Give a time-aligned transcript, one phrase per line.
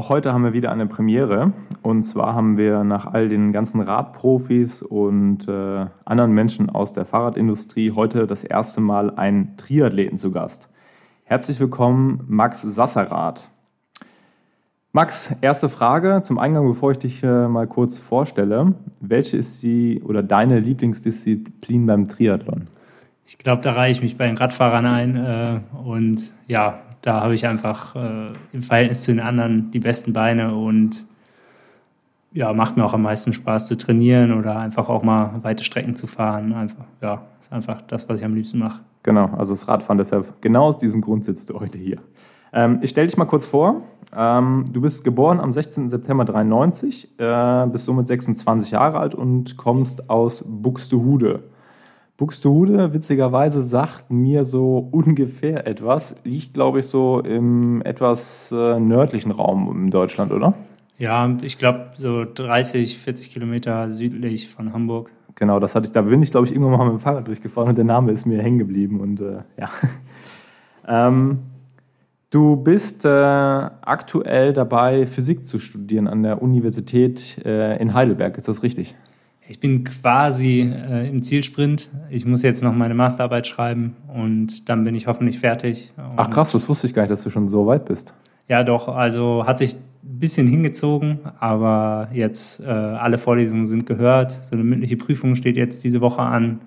[0.00, 1.52] auch heute haben wir wieder eine Premiere.
[1.82, 7.04] Und zwar haben wir nach all den ganzen Radprofis und äh, anderen Menschen aus der
[7.04, 10.70] Fahrradindustrie heute das erste Mal einen Triathleten zu Gast.
[11.24, 13.50] Herzlich willkommen, Max Sasserath.
[14.92, 18.72] Max, erste Frage zum Eingang, bevor ich dich äh, mal kurz vorstelle.
[19.00, 22.70] Welche ist die oder deine Lieblingsdisziplin beim Triathlon?
[23.26, 25.16] Ich glaube, da reihe ich mich bei den Radfahrern ein.
[25.16, 30.12] Äh, und ja, da habe ich einfach äh, im Verhältnis zu den anderen die besten
[30.12, 31.04] Beine und
[32.32, 35.96] ja, macht mir auch am meisten Spaß zu trainieren oder einfach auch mal weite Strecken
[35.96, 36.52] zu fahren.
[36.52, 38.80] Einfach, ja, ist einfach das, was ich am liebsten mache.
[39.02, 41.98] Genau, also das Radfahren, deshalb genau aus diesem Grund sitzt du heute hier.
[42.52, 43.82] Ähm, ich stelle dich mal kurz vor.
[44.14, 45.88] Ähm, du bist geboren am 16.
[45.88, 51.44] September 93, äh, bist somit 26 Jahre alt und kommst aus Buxtehude.
[52.20, 56.14] Buxtehude, witzigerweise, sagt mir so ungefähr etwas.
[56.22, 60.52] Liegt, glaube ich, so im etwas äh, nördlichen Raum in Deutschland, oder?
[60.98, 65.10] Ja, ich glaube so 30, 40 Kilometer südlich von Hamburg.
[65.34, 67.70] Genau, das hatte ich, da bin ich, glaube ich, irgendwann mal mit dem Fahrrad durchgefahren
[67.70, 69.70] und der Name ist mir hängen geblieben und äh, ja.
[71.08, 71.38] ähm,
[72.28, 78.48] du bist äh, aktuell dabei, Physik zu studieren an der Universität äh, in Heidelberg, ist
[78.48, 78.94] das richtig?
[79.50, 81.88] Ich bin quasi äh, im Zielsprint.
[82.08, 85.92] Ich muss jetzt noch meine Masterarbeit schreiben und dann bin ich hoffentlich fertig.
[86.16, 88.14] Ach krass, das wusste ich gar nicht, dass du schon so weit bist.
[88.46, 88.86] Ja, doch.
[88.86, 94.30] Also hat sich ein bisschen hingezogen, aber jetzt äh, alle Vorlesungen sind gehört.
[94.30, 96.60] So eine mündliche Prüfung steht jetzt diese Woche an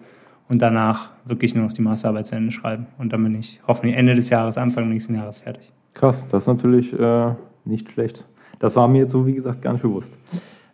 [0.50, 2.88] und danach wirklich nur noch die Masterarbeit zu Ende schreiben.
[2.98, 5.72] Und dann bin ich hoffentlich Ende des Jahres, Anfang nächsten Jahres fertig.
[5.94, 7.32] Krass, das ist natürlich äh,
[7.64, 8.26] nicht schlecht.
[8.60, 10.18] Das war mir jetzt so, wie gesagt, gar nicht bewusst.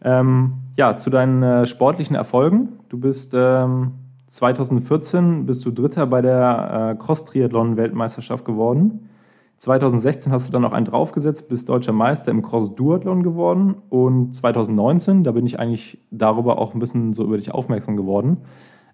[0.04, 2.80] Ähm, ja, zu deinen äh, sportlichen Erfolgen.
[2.88, 3.96] Du bist ähm,
[4.28, 9.10] 2014 bist du Dritter bei der äh, Cross-Triathlon-Weltmeisterschaft geworden.
[9.58, 13.76] 2016 hast du dann noch einen draufgesetzt, bist deutscher Meister im Cross-Duathlon geworden.
[13.90, 18.38] Und 2019, da bin ich eigentlich darüber auch ein bisschen so über dich aufmerksam geworden,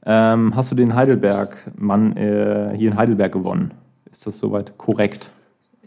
[0.08, 3.76] ähm, hast du den Heidelberg-Mann äh, hier in Heidelberg gewonnen.
[4.12, 5.30] Ist das soweit korrekt?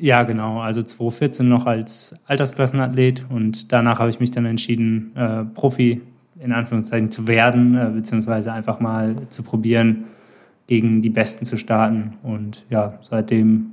[0.00, 0.60] Ja, genau.
[0.60, 6.02] Also 2014 noch als Altersklassenathlet und danach habe ich mich dann entschieden, äh, Profi
[6.40, 10.04] in Anführungszeichen zu werden, äh, beziehungsweise einfach mal zu probieren,
[10.66, 12.12] gegen die Besten zu starten.
[12.22, 13.72] Und ja, seitdem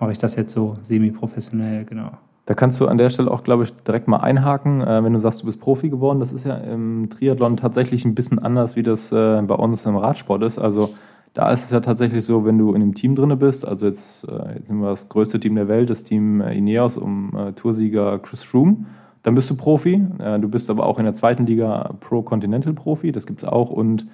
[0.00, 2.12] mache ich das jetzt so semi-professionell, genau.
[2.46, 5.18] Da kannst du an der Stelle auch, glaube ich, direkt mal einhaken, äh, wenn du
[5.18, 6.18] sagst, du bist Profi geworden.
[6.18, 9.96] Das ist ja im Triathlon tatsächlich ein bisschen anders, wie das äh, bei uns im
[9.96, 10.58] Radsport ist.
[10.58, 10.94] Also
[11.38, 14.24] da ist es ja tatsächlich so, wenn du in einem Team drin bist, also jetzt,
[14.24, 17.52] äh, jetzt sind wir das größte Team der Welt, das Team äh, Ineos um äh,
[17.52, 18.86] Toursieger Chris Froome,
[19.22, 20.00] dann bist du Profi.
[20.40, 23.70] Du bist aber auch in der zweiten Liga Pro Continental Profi, das gibt es auch.
[23.70, 24.06] Und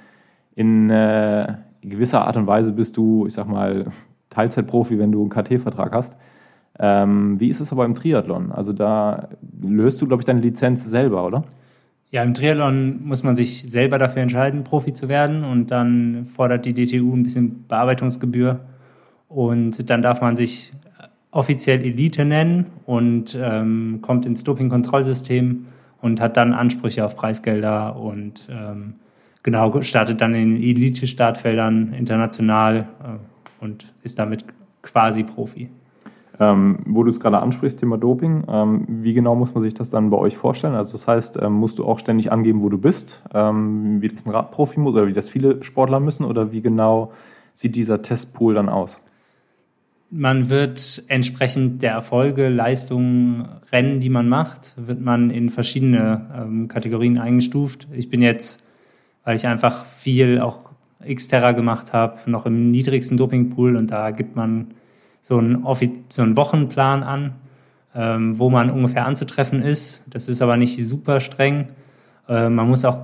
[0.54, 0.88] in
[1.82, 3.86] gewisser Art und Weise bist du, ich sag mal,
[4.30, 6.16] Teilzeitprofi, wenn du einen KT-Vertrag hast.
[6.78, 8.50] Ähm, wie ist es aber im Triathlon?
[8.50, 9.28] Also da
[9.62, 11.42] löst du, glaube ich, deine Lizenz selber, oder?
[12.14, 16.64] Ja, im Triathlon muss man sich selber dafür entscheiden, Profi zu werden und dann fordert
[16.64, 18.60] die DTU ein bisschen Bearbeitungsgebühr
[19.28, 20.72] und dann darf man sich
[21.32, 25.66] offiziell Elite nennen und ähm, kommt ins Dopingkontrollsystem
[26.02, 28.94] und hat dann Ansprüche auf Preisgelder und ähm,
[29.42, 34.44] genau startet dann in Elite-Startfeldern international äh, und ist damit
[34.82, 35.68] quasi Profi.
[36.40, 39.90] Ähm, wo du es gerade ansprichst, Thema Doping, ähm, wie genau muss man sich das
[39.90, 40.74] dann bei euch vorstellen?
[40.74, 44.26] Also das heißt, ähm, musst du auch ständig angeben, wo du bist, ähm, wie das
[44.26, 47.12] ein Radprofi muss oder wie das viele Sportler müssen oder wie genau
[47.54, 49.00] sieht dieser Testpool dann aus?
[50.10, 56.68] Man wird entsprechend der Erfolge, Leistungen, Rennen, die man macht, wird man in verschiedene ähm,
[56.68, 57.86] Kategorien eingestuft.
[57.92, 58.60] Ich bin jetzt,
[59.24, 60.64] weil ich einfach viel auch
[61.00, 64.68] Xterra gemacht habe, noch im niedrigsten Dopingpool und da gibt man
[65.24, 65.64] so einen,
[66.10, 67.32] so einen Wochenplan an,
[67.94, 70.04] ähm, wo man ungefähr anzutreffen ist.
[70.12, 71.68] Das ist aber nicht super streng.
[72.28, 73.00] Äh, man muss auch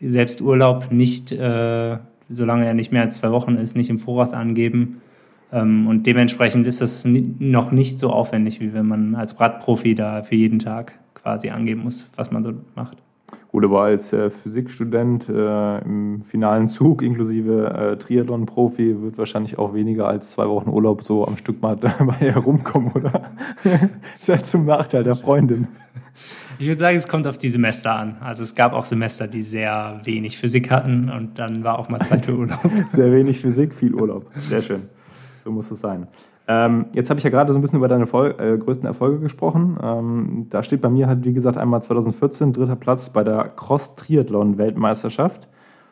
[0.00, 4.34] selbst Urlaub nicht, äh, solange er nicht mehr als zwei Wochen ist, nicht im Voraus
[4.34, 5.00] angeben.
[5.52, 10.22] Ähm, und dementsprechend ist das noch nicht so aufwendig, wie wenn man als Radprofi da
[10.22, 12.98] für jeden Tag quasi angeben muss, was man so macht.
[13.58, 19.74] Gut, aber als äh, Physikstudent äh, im finalen Zug inklusive äh, Triathlon-Profi wird wahrscheinlich auch
[19.74, 23.32] weniger als zwei Wochen Urlaub so am Stück mal dabei herumkommen, oder?
[24.16, 25.66] ist ja zum Nachteil der Freundin.
[26.60, 28.18] Ich würde sagen, es kommt auf die Semester an.
[28.20, 31.98] Also es gab auch Semester, die sehr wenig Physik hatten und dann war auch mal
[31.98, 32.60] Zeit für Urlaub.
[32.92, 34.30] sehr wenig Physik, viel Urlaub.
[34.36, 34.82] Sehr schön.
[35.42, 36.06] So muss es sein.
[36.50, 39.20] Ähm, jetzt habe ich ja gerade so ein bisschen über deine Vol äh, größten Erfolge
[39.20, 39.76] gesprochen.
[39.82, 45.46] Ähm, da steht bei mir halt, wie gesagt, einmal 2014 dritter Platz bei der Cross-Triathlon-Weltmeisterschaft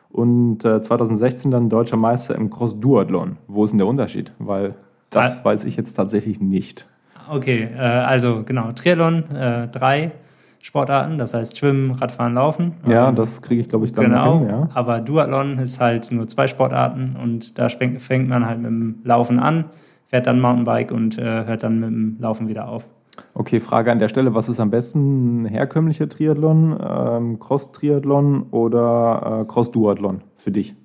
[0.09, 3.37] und äh, 2016 dann deutscher Meister im Cross-Duathlon.
[3.47, 4.31] Wo ist denn der Unterschied?
[4.39, 4.73] Weil
[5.11, 6.87] das weiß ich jetzt tatsächlich nicht.
[7.29, 10.11] Okay, äh, also genau, Triathlon, äh, drei
[10.59, 12.73] Sportarten, das heißt Schwimmen, Radfahren, Laufen.
[12.87, 14.49] Ja, ähm, das kriege ich, glaube ich, dann genau, hin.
[14.49, 14.69] Ja.
[14.73, 19.39] Aber Duathlon ist halt nur zwei Sportarten und da fängt man halt mit dem Laufen
[19.39, 19.65] an,
[20.07, 22.87] fährt dann Mountainbike und äh, hört dann mit dem Laufen wieder auf.
[23.33, 29.51] Okay, Frage an der Stelle, was ist am besten, herkömmlicher Triathlon, ähm, Cross-Triathlon oder äh,
[29.51, 30.75] Cross-Duathlon für dich?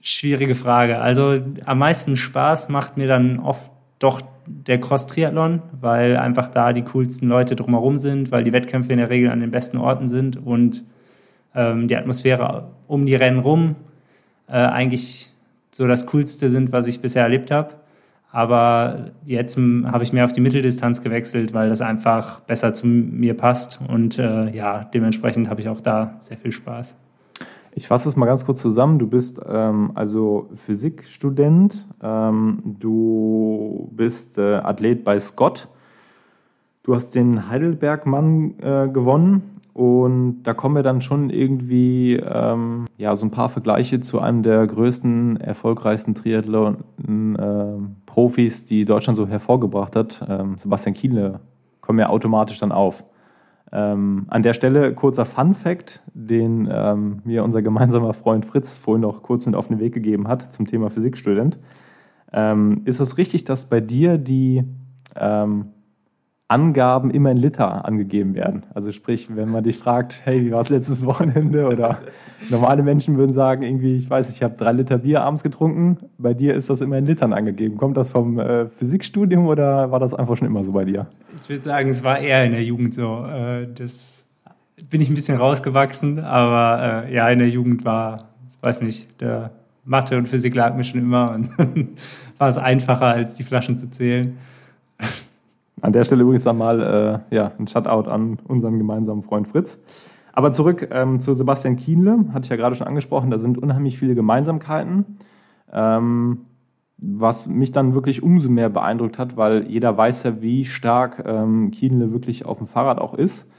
[0.00, 0.98] Schwierige Frage.
[0.98, 6.82] Also am meisten Spaß macht mir dann oft doch der Cross-Triathlon, weil einfach da die
[6.82, 10.44] coolsten Leute drumherum sind, weil die Wettkämpfe in der Regel an den besten Orten sind
[10.44, 10.82] und
[11.54, 13.76] ähm, die Atmosphäre um die Rennen rum
[14.48, 15.31] äh, eigentlich
[15.74, 17.74] so das Coolste sind, was ich bisher erlebt habe.
[18.30, 23.34] Aber jetzt habe ich mehr auf die Mitteldistanz gewechselt, weil das einfach besser zu mir
[23.36, 26.96] passt und äh, ja, dementsprechend habe ich auch da sehr viel Spaß.
[27.74, 28.98] Ich fasse es mal ganz kurz zusammen.
[28.98, 35.68] Du bist ähm, also Physikstudent, ähm, du bist äh, Athlet bei Scott,
[36.84, 43.16] du hast den Heidelberg-Mann äh, gewonnen und da kommen wir dann schon irgendwie ähm, ja,
[43.16, 49.96] so ein paar Vergleiche zu einem der größten, erfolgreichsten Triathlon-Profis, äh, die Deutschland so hervorgebracht
[49.96, 50.22] hat.
[50.28, 51.40] Ähm, Sebastian Kienle
[51.80, 53.02] kommen ja automatisch dann auf.
[53.74, 59.00] Ähm, an der Stelle kurzer Fun Fact, den ähm, mir unser gemeinsamer Freund Fritz vorhin
[59.00, 61.58] noch kurz mit auf den Weg gegeben hat zum Thema Physikstudent.
[62.34, 64.64] Ähm, ist es richtig, dass bei dir die
[65.16, 65.70] ähm,
[66.52, 68.64] Angaben immer in Liter angegeben werden.
[68.74, 71.66] Also sprich, wenn man dich fragt, hey, wie war es letztes Wochenende?
[71.66, 72.00] Oder
[72.50, 75.96] normale Menschen würden sagen, irgendwie, ich weiß, ich habe drei Liter Bier abends getrunken.
[76.18, 77.78] Bei dir ist das immer in Litern angegeben.
[77.78, 81.06] Kommt das vom äh, Physikstudium oder war das einfach schon immer so bei dir?
[81.42, 83.16] Ich würde sagen, es war eher in der Jugend so.
[83.24, 84.28] Äh, das
[84.90, 89.18] bin ich ein bisschen rausgewachsen, aber äh, ja, in der Jugend war, ich weiß nicht,
[89.22, 89.52] der
[89.86, 91.98] Mathe und Physik lag mir schon immer und
[92.36, 94.36] war es einfacher, als die Flaschen zu zählen.
[95.82, 96.80] An der Stelle übrigens einmal
[97.30, 99.78] äh, ja, ein Shutout an unseren gemeinsamen Freund Fritz.
[100.32, 103.98] Aber zurück ähm, zu Sebastian Kienle, hatte ich ja gerade schon angesprochen, da sind unheimlich
[103.98, 105.18] viele Gemeinsamkeiten.
[105.72, 106.46] Ähm,
[106.96, 111.72] was mich dann wirklich umso mehr beeindruckt hat, weil jeder weiß ja, wie stark ähm,
[111.72, 113.50] Kienle wirklich auf dem Fahrrad auch ist,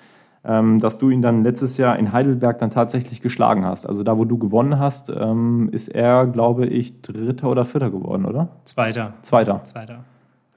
[0.46, 3.86] ähm, dass du ihn dann letztes Jahr in Heidelberg dann tatsächlich geschlagen hast.
[3.86, 8.26] Also da, wo du gewonnen hast, ähm, ist er, glaube ich, Dritter oder Vierter geworden,
[8.26, 8.48] oder?
[8.64, 9.14] Zweiter.
[9.24, 9.62] Zweiter.
[9.66, 10.06] Zweiter.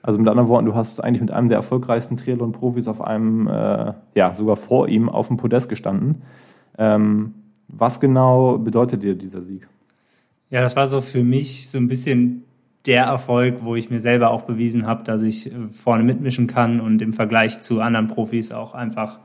[0.06, 3.92] Also mit anderen Worten, du hast eigentlich mit einem der erfolgreichsten Triathlon-Profis auf einem, äh,
[4.14, 6.22] ja, sogar vor ihm auf dem Podest gestanden.
[6.78, 7.34] Ähm,
[7.66, 9.66] was genau bedeutet dir dieser Sieg?
[10.48, 12.44] Ja, das war so für mich so ein bisschen
[12.86, 16.78] der Erfolg, wo ich mir selber auch bewiesen habe, dass ich äh, vorne mitmischen kann
[16.78, 19.18] und im Vergleich zu anderen Profis auch einfach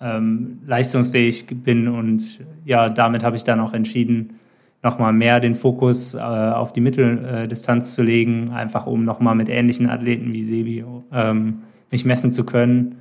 [0.00, 1.88] ähm, leistungsfähig bin.
[1.88, 4.40] Und ja, damit habe ich dann auch entschieden,
[4.82, 9.90] nochmal mehr den Fokus äh, auf die Mitteldistanz zu legen, einfach um nochmal mit ähnlichen
[9.90, 12.96] Athleten wie Sebi ähm, mich messen zu können.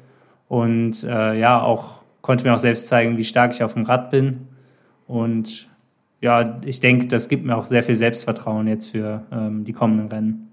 [0.48, 4.10] Und äh, ja, auch konnte mir auch selbst zeigen, wie stark ich auf dem Rad
[4.10, 4.48] bin.
[5.08, 5.70] Und
[6.22, 10.08] ja, ich denke, das gibt mir auch sehr viel Selbstvertrauen jetzt für ähm, die kommenden
[10.08, 10.52] Rennen.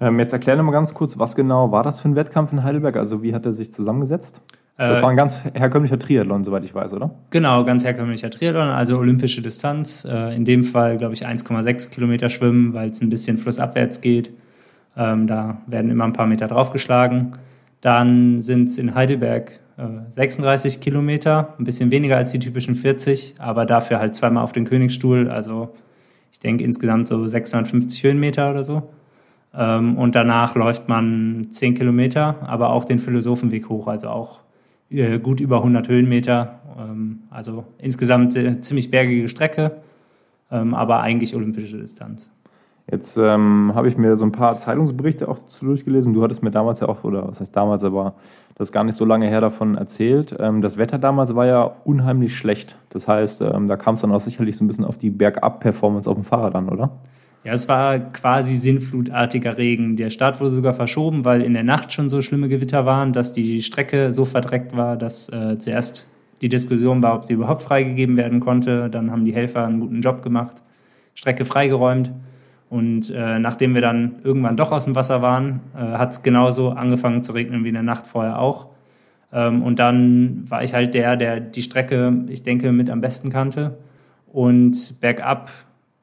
[0.00, 2.64] Ähm, jetzt erklär noch mal ganz kurz, was genau war das für ein Wettkampf in
[2.64, 2.96] Heidelberg?
[2.96, 4.40] Also wie hat er sich zusammengesetzt?
[4.80, 7.10] Das äh, war ein ganz herkömmlicher Triathlon, soweit ich weiß, oder?
[7.28, 10.06] Genau, ganz herkömmlicher Triathlon, also olympische Distanz.
[10.10, 14.30] Äh, in dem Fall, glaube ich, 1,6 Kilometer schwimmen, weil es ein bisschen flussabwärts geht.
[14.96, 17.32] Ähm, da werden immer ein paar Meter draufgeschlagen.
[17.82, 19.60] Dann sind es in Heidelberg
[20.08, 24.52] 36 äh, Kilometer, ein bisschen weniger als die typischen 40, aber dafür halt zweimal auf
[24.52, 25.28] den Königsstuhl.
[25.28, 25.74] Also
[26.32, 28.90] ich denke insgesamt so 650 Höhenmeter oder so.
[29.54, 34.40] Ähm, und danach läuft man 10 Kilometer, aber auch den Philosophenweg hoch, also auch
[35.22, 36.60] gut über 100 Höhenmeter.
[36.78, 39.72] Ähm, also insgesamt eine ziemlich bergige Strecke,
[40.50, 42.30] ähm, aber eigentlich olympische Distanz.
[42.90, 46.12] Jetzt ähm, habe ich mir so ein paar Zeitungsberichte auch zu durchgelesen.
[46.12, 48.14] Du hattest mir damals ja auch, oder was heißt damals, aber
[48.56, 50.34] das ist gar nicht so lange her davon erzählt.
[50.40, 52.76] Ähm, das Wetter damals war ja unheimlich schlecht.
[52.88, 56.10] Das heißt, ähm, da kam es dann auch sicherlich so ein bisschen auf die Bergab-Performance
[56.10, 56.90] auf dem Fahrrad an, oder?
[57.42, 59.96] Ja, es war quasi sinnflutartiger Regen.
[59.96, 63.32] Der Start wurde sogar verschoben, weil in der Nacht schon so schlimme Gewitter waren, dass
[63.32, 66.10] die Strecke so verdreckt war, dass äh, zuerst
[66.42, 68.90] die Diskussion war, ob sie überhaupt freigegeben werden konnte.
[68.90, 70.62] Dann haben die Helfer einen guten Job gemacht,
[71.14, 72.10] Strecke freigeräumt.
[72.68, 76.70] Und äh, nachdem wir dann irgendwann doch aus dem Wasser waren, äh, hat es genauso
[76.70, 78.66] angefangen zu regnen wie in der Nacht vorher auch.
[79.32, 83.30] Ähm, und dann war ich halt der, der die Strecke, ich denke, mit am besten
[83.30, 83.78] kannte.
[84.32, 85.50] Und bergab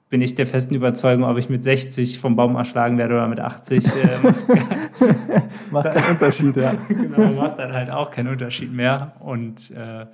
[0.10, 3.40] bin ich der festen Überzeugung, ob ich mit 60 vom Baum erschlagen werde oder mit
[3.40, 3.86] 80.
[3.86, 3.90] Äh,
[5.72, 6.74] macht keinen Unterschied, ja.
[6.88, 9.14] genau, macht dann halt auch keinen Unterschied mehr.
[9.20, 10.06] Und äh,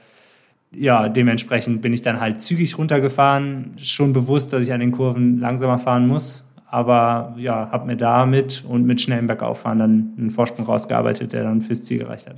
[0.72, 5.40] ja, dementsprechend bin ich dann halt zügig runtergefahren, schon bewusst, dass ich an den Kurven
[5.40, 6.50] langsamer fahren muss.
[6.66, 11.62] aber ja, habe mir damit und mit schnellem Bergauffahren dann einen Vorsprung rausgearbeitet, der dann
[11.62, 12.38] fürs Ziel gereicht hat.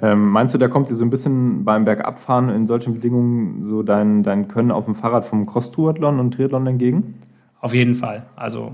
[0.00, 3.82] Ähm, meinst du, da kommt dir so ein bisschen beim Bergabfahren in solchen Bedingungen so
[3.82, 7.14] dein, dein Können auf dem Fahrrad vom Cross-Triathlon und Triathlon entgegen?
[7.60, 8.26] Auf jeden Fall.
[8.36, 8.72] Also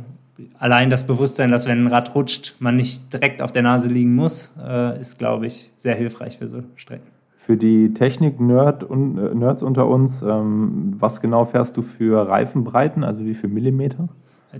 [0.59, 4.15] allein das Bewusstsein, dass wenn ein Rad rutscht, man nicht direkt auf der Nase liegen
[4.15, 7.09] muss, äh, ist, glaube ich, sehr hilfreich für so Strecken.
[7.37, 13.05] Für die Technik-Nerd und, äh, Nerds unter uns, ähm, was genau fährst du für Reifenbreiten,
[13.05, 14.09] also wie viel Millimeter?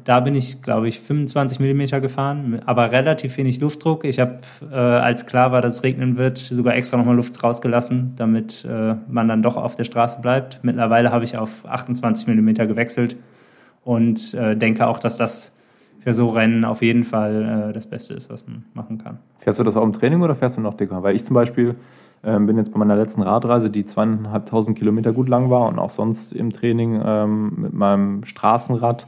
[0.03, 4.05] Da bin ich, glaube ich, 25 Millimeter gefahren, aber relativ wenig Luftdruck.
[4.05, 8.15] Ich habe, äh, als klar war, dass es regnen wird, sogar extra nochmal Luft rausgelassen,
[8.17, 10.61] damit äh, man dann doch auf der Straße bleibt.
[10.63, 13.17] Mittlerweile habe ich auf 28 Millimeter gewechselt
[13.85, 15.55] und äh, denke auch, dass das
[16.01, 19.19] für so Rennen auf jeden Fall äh, das Beste ist, was man machen kann.
[19.39, 21.03] Fährst du das auch im Training oder fährst du noch dicker?
[21.03, 21.77] Weil ich zum Beispiel
[22.25, 25.91] ähm, bin jetzt bei meiner letzten Radreise, die zweieinhalbtausend Kilometer gut lang war und auch
[25.91, 29.07] sonst im Training ähm, mit meinem Straßenrad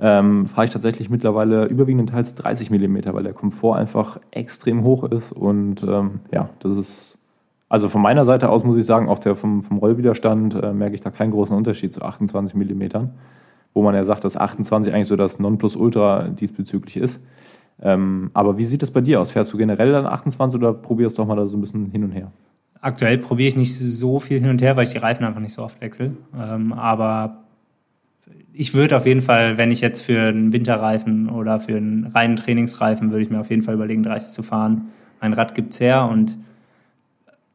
[0.00, 5.32] ähm, fahre ich tatsächlich mittlerweile überwiegendenteils 30 Millimeter, weil der Komfort einfach extrem hoch ist
[5.32, 7.18] und ähm, ja, das ist
[7.68, 10.96] also von meiner Seite aus muss ich sagen, auch der vom, vom Rollwiderstand äh, merke
[10.96, 13.14] ich da keinen großen Unterschied zu 28 Millimetern,
[13.74, 17.24] wo man ja sagt, dass 28 eigentlich so das Nonplusultra diesbezüglich ist.
[17.80, 19.30] Ähm, aber wie sieht das bei dir aus?
[19.30, 22.02] Fährst du generell dann 28 oder probierst du doch mal da so ein bisschen hin
[22.02, 22.32] und her?
[22.80, 25.52] Aktuell probiere ich nicht so viel hin und her, weil ich die Reifen einfach nicht
[25.52, 26.12] so oft wechsle.
[26.36, 27.44] Ähm, aber
[28.52, 32.36] ich würde auf jeden Fall, wenn ich jetzt für einen Winterreifen oder für einen reinen
[32.36, 34.88] Trainingsreifen, würde ich mir auf jeden Fall überlegen, 30 zu fahren.
[35.20, 36.36] Mein Rad gibt es her und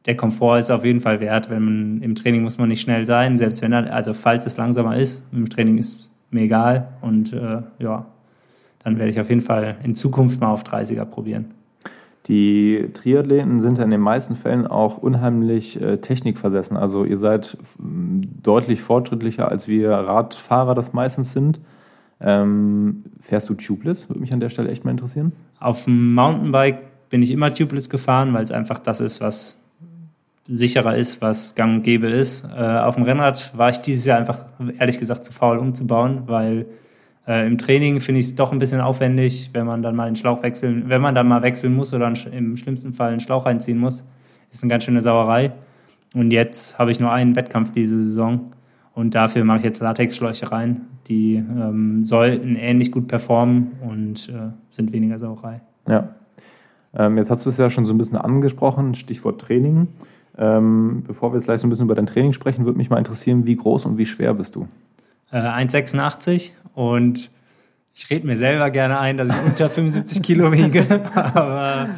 [0.06, 1.50] der Komfort ist auf jeden Fall wert.
[1.50, 4.56] Wenn man im Training muss man nicht schnell sein, selbst wenn er, also falls es
[4.56, 8.06] langsamer ist, im Training ist mir egal und äh, ja,
[8.82, 11.46] dann werde ich auf jeden Fall in Zukunft mal auf 30er probieren.
[12.28, 16.76] Die Triathleten sind in den meisten Fällen auch unheimlich äh, technikversessen.
[16.76, 21.60] Also ihr seid deutlich fortschrittlicher, als wir Radfahrer das meistens sind.
[22.20, 24.08] Ähm, fährst du tubeless?
[24.08, 25.32] Würde mich an der Stelle echt mal interessieren.
[25.60, 26.78] Auf dem Mountainbike
[27.10, 29.62] bin ich immer tubeless gefahren, weil es einfach das ist, was
[30.48, 32.44] sicherer ist, was gang und gäbe ist.
[32.44, 34.46] Äh, auf dem Rennrad war ich dieses Jahr einfach,
[34.78, 36.66] ehrlich gesagt, zu faul umzubauen, weil
[37.26, 40.16] äh, Im Training finde ich es doch ein bisschen aufwendig, wenn man dann mal den
[40.16, 43.78] Schlauch wechseln, wenn man dann mal wechseln muss oder im schlimmsten Fall einen Schlauch reinziehen
[43.78, 44.04] muss,
[44.50, 45.52] ist eine ganz schöne Sauerei.
[46.14, 48.52] Und jetzt habe ich nur einen Wettkampf diese Saison
[48.94, 50.82] und dafür mache ich jetzt Latexschläuche rein.
[51.08, 55.60] Die ähm, sollten ähnlich gut performen und äh, sind weniger Sauerei.
[55.88, 56.14] Ja.
[56.94, 59.88] Ähm, jetzt hast du es ja schon so ein bisschen angesprochen, Stichwort Training.
[60.38, 62.98] Ähm, bevor wir jetzt gleich so ein bisschen über dein Training sprechen, würde mich mal
[62.98, 64.66] interessieren, wie groß und wie schwer bist du?
[65.32, 67.30] Äh, 1,86 und
[67.94, 71.88] ich rede mir selber gerne ein, dass ich unter 75 Kilo wiege, aber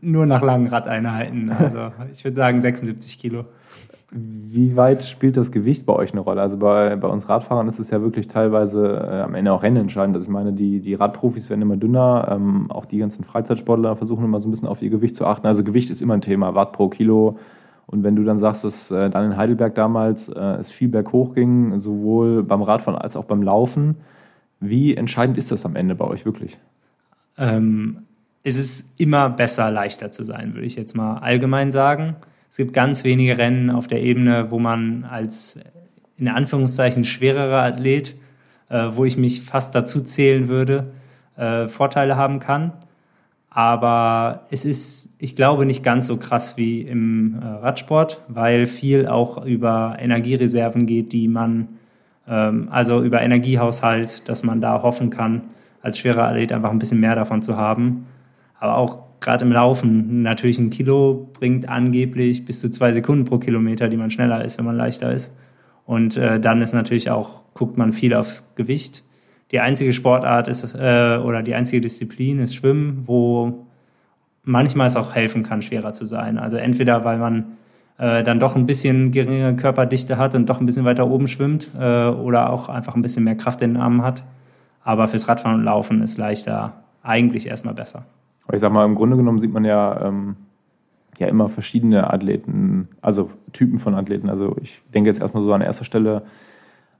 [0.00, 1.50] nur nach langen Radeinheiten.
[1.50, 3.44] Also ich würde sagen 76 Kilo.
[4.14, 6.42] Wie weit spielt das Gewicht bei euch eine Rolle?
[6.42, 10.14] Also bei, bei uns Radfahrern ist es ja wirklich teilweise äh, am Ende auch rennentscheidend.
[10.14, 14.24] Also ich meine, die, die Radprofis werden immer dünner, ähm, auch die ganzen Freizeitsportler versuchen
[14.24, 15.46] immer so ein bisschen auf ihr Gewicht zu achten.
[15.46, 17.38] Also Gewicht ist immer ein Thema, Watt pro Kilo.
[17.92, 21.34] Und wenn du dann sagst, dass äh, dann in Heidelberg damals äh, es viel berghoch
[21.34, 23.96] ging, sowohl beim Radfahren als auch beim Laufen,
[24.60, 26.58] wie entscheidend ist das am Ende bei euch wirklich?
[27.36, 27.98] Ähm,
[28.42, 32.16] es ist immer besser, leichter zu sein, würde ich jetzt mal allgemein sagen.
[32.48, 35.60] Es gibt ganz wenige Rennen auf der Ebene, wo man als
[36.16, 38.14] in Anführungszeichen schwererer Athlet,
[38.70, 40.92] äh, wo ich mich fast dazu zählen würde,
[41.36, 42.72] äh, Vorteile haben kann.
[43.54, 49.06] Aber es ist, ich glaube, nicht ganz so krass wie im äh, Radsport, weil viel
[49.06, 51.68] auch über Energiereserven geht, die man,
[52.26, 55.42] ähm, also über Energiehaushalt, dass man da hoffen kann,
[55.82, 58.06] als schwerer Athlet einfach ein bisschen mehr davon zu haben.
[58.58, 63.36] Aber auch gerade im Laufen, natürlich ein Kilo bringt angeblich bis zu zwei Sekunden pro
[63.36, 65.30] Kilometer, die man schneller ist, wenn man leichter ist.
[65.84, 69.02] Und äh, dann ist natürlich auch, guckt man viel aufs Gewicht
[69.52, 73.66] die einzige Sportart ist äh, oder die einzige Disziplin ist Schwimmen, wo
[74.44, 76.38] manchmal es auch helfen kann, schwerer zu sein.
[76.38, 77.44] Also entweder weil man
[77.98, 81.70] äh, dann doch ein bisschen geringere Körperdichte hat und doch ein bisschen weiter oben schwimmt
[81.78, 84.24] äh, oder auch einfach ein bisschen mehr Kraft in den Armen hat.
[84.84, 88.04] Aber fürs Radfahren und Laufen ist leichter eigentlich erstmal besser.
[88.52, 90.36] Ich sag mal, im Grunde genommen sieht man ja, ähm,
[91.18, 94.28] ja immer verschiedene Athleten, also Typen von Athleten.
[94.28, 96.22] Also ich denke jetzt erstmal so an erster Stelle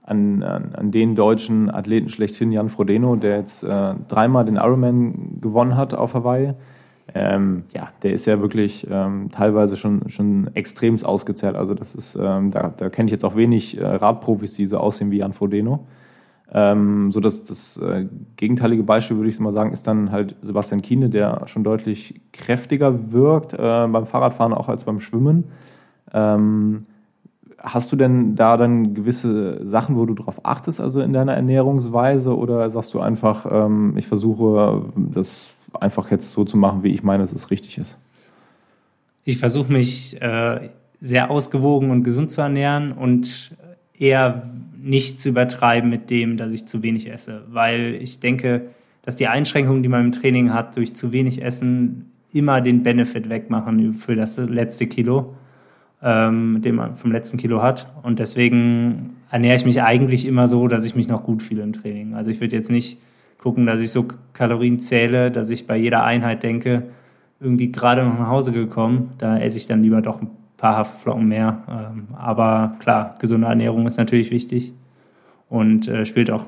[0.03, 5.39] an, an, an den deutschen Athleten schlechthin, Jan Frodeno, der jetzt äh, dreimal den Ironman
[5.41, 6.53] gewonnen hat auf Hawaii.
[7.13, 11.55] Ähm, ja, der ist ja wirklich ähm, teilweise schon, schon extremst ausgezählt.
[11.55, 14.77] Also das ist, ähm, da, da kenne ich jetzt auch wenig äh, Radprofis, die so
[14.77, 15.85] aussehen wie Jan Frodeno.
[16.51, 20.81] Ähm, so dass das äh, gegenteilige Beispiel, würde ich mal sagen, ist dann halt Sebastian
[20.81, 25.45] Kiene, der schon deutlich kräftiger wirkt äh, beim Fahrradfahren auch als beim Schwimmen.
[26.13, 26.85] Ähm,
[27.63, 32.37] hast du denn da dann gewisse Sachen, wo du darauf achtest, also in deiner Ernährungsweise,
[32.37, 37.03] oder sagst du einfach, ähm, ich versuche das einfach jetzt so zu machen, wie ich
[37.03, 37.97] meine, dass es richtig ist?
[39.23, 43.55] Ich versuche mich äh, sehr ausgewogen und gesund zu ernähren und
[43.97, 44.43] eher
[44.81, 48.67] nicht zu übertreiben mit dem, dass ich zu wenig esse, weil ich denke,
[49.03, 53.29] dass die Einschränkungen, die man im Training hat, durch zu wenig Essen immer den Benefit
[53.29, 55.35] wegmachen für das letzte Kilo,
[56.03, 57.87] ähm, den man vom letzten Kilo hat.
[58.03, 61.73] Und deswegen ernähre ich mich eigentlich immer so, dass ich mich noch gut fühle im
[61.73, 62.13] Training.
[62.13, 62.99] Also ich würde jetzt nicht
[63.37, 66.83] gucken, dass ich so Kalorien zähle, dass ich bei jeder Einheit denke,
[67.39, 71.27] irgendwie gerade noch nach Hause gekommen, da esse ich dann lieber doch ein paar Haferflocken
[71.27, 71.63] mehr.
[71.69, 74.73] Ähm, aber klar, gesunde Ernährung ist natürlich wichtig
[75.49, 76.47] und äh, spielt auch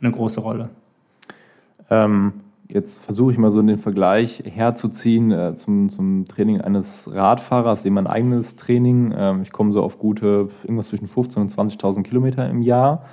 [0.00, 0.70] eine große Rolle.
[1.90, 2.32] Ähm,
[2.72, 7.94] jetzt versuche ich mal so den Vergleich herzuziehen äh, zum, zum Training eines Radfahrers, eben
[7.94, 9.12] mein eigenes Training.
[9.16, 13.04] Ähm, ich komme so auf gute irgendwas zwischen 15.000 und 20.000 Kilometer im Jahr.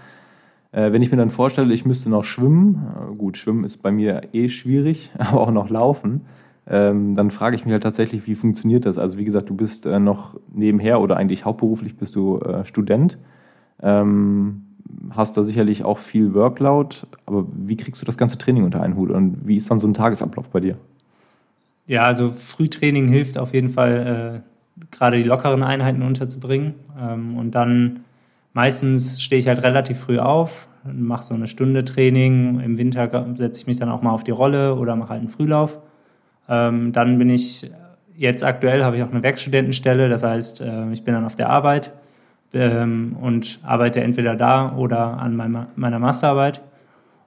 [0.71, 3.91] Äh, wenn ich mir dann vorstelle, ich müsste noch schwimmen, äh, gut, schwimmen ist bei
[3.91, 6.21] mir eh schwierig, aber auch noch laufen
[6.69, 8.97] ähm, dann frage ich mich halt tatsächlich, wie funktioniert das?
[8.97, 13.17] Also wie gesagt, du bist äh, noch nebenher oder eigentlich hauptberuflich bist du äh, Student,
[13.81, 14.63] ähm,
[15.11, 18.95] hast da sicherlich auch viel Workload, aber wie kriegst du das ganze Training unter einen
[18.95, 19.09] Hut?
[19.09, 20.77] Und wie ist dann so ein Tagesablauf bei dir?
[21.87, 26.75] Ja, also Frühtraining hilft auf jeden Fall, äh, gerade die lockeren Einheiten unterzubringen.
[26.99, 28.01] Ähm, und dann
[28.53, 33.61] meistens stehe ich halt relativ früh auf, mache so eine Stunde Training, im Winter setze
[33.61, 35.79] ich mich dann auch mal auf die Rolle oder mache halt einen Frühlauf.
[36.49, 37.69] Ähm, dann bin ich
[38.15, 41.49] jetzt aktuell habe ich auch eine Werkstudentenstelle, das heißt, äh, ich bin dann auf der
[41.49, 41.93] Arbeit
[42.53, 46.61] ähm, und arbeite entweder da oder an meiner, meiner Masterarbeit.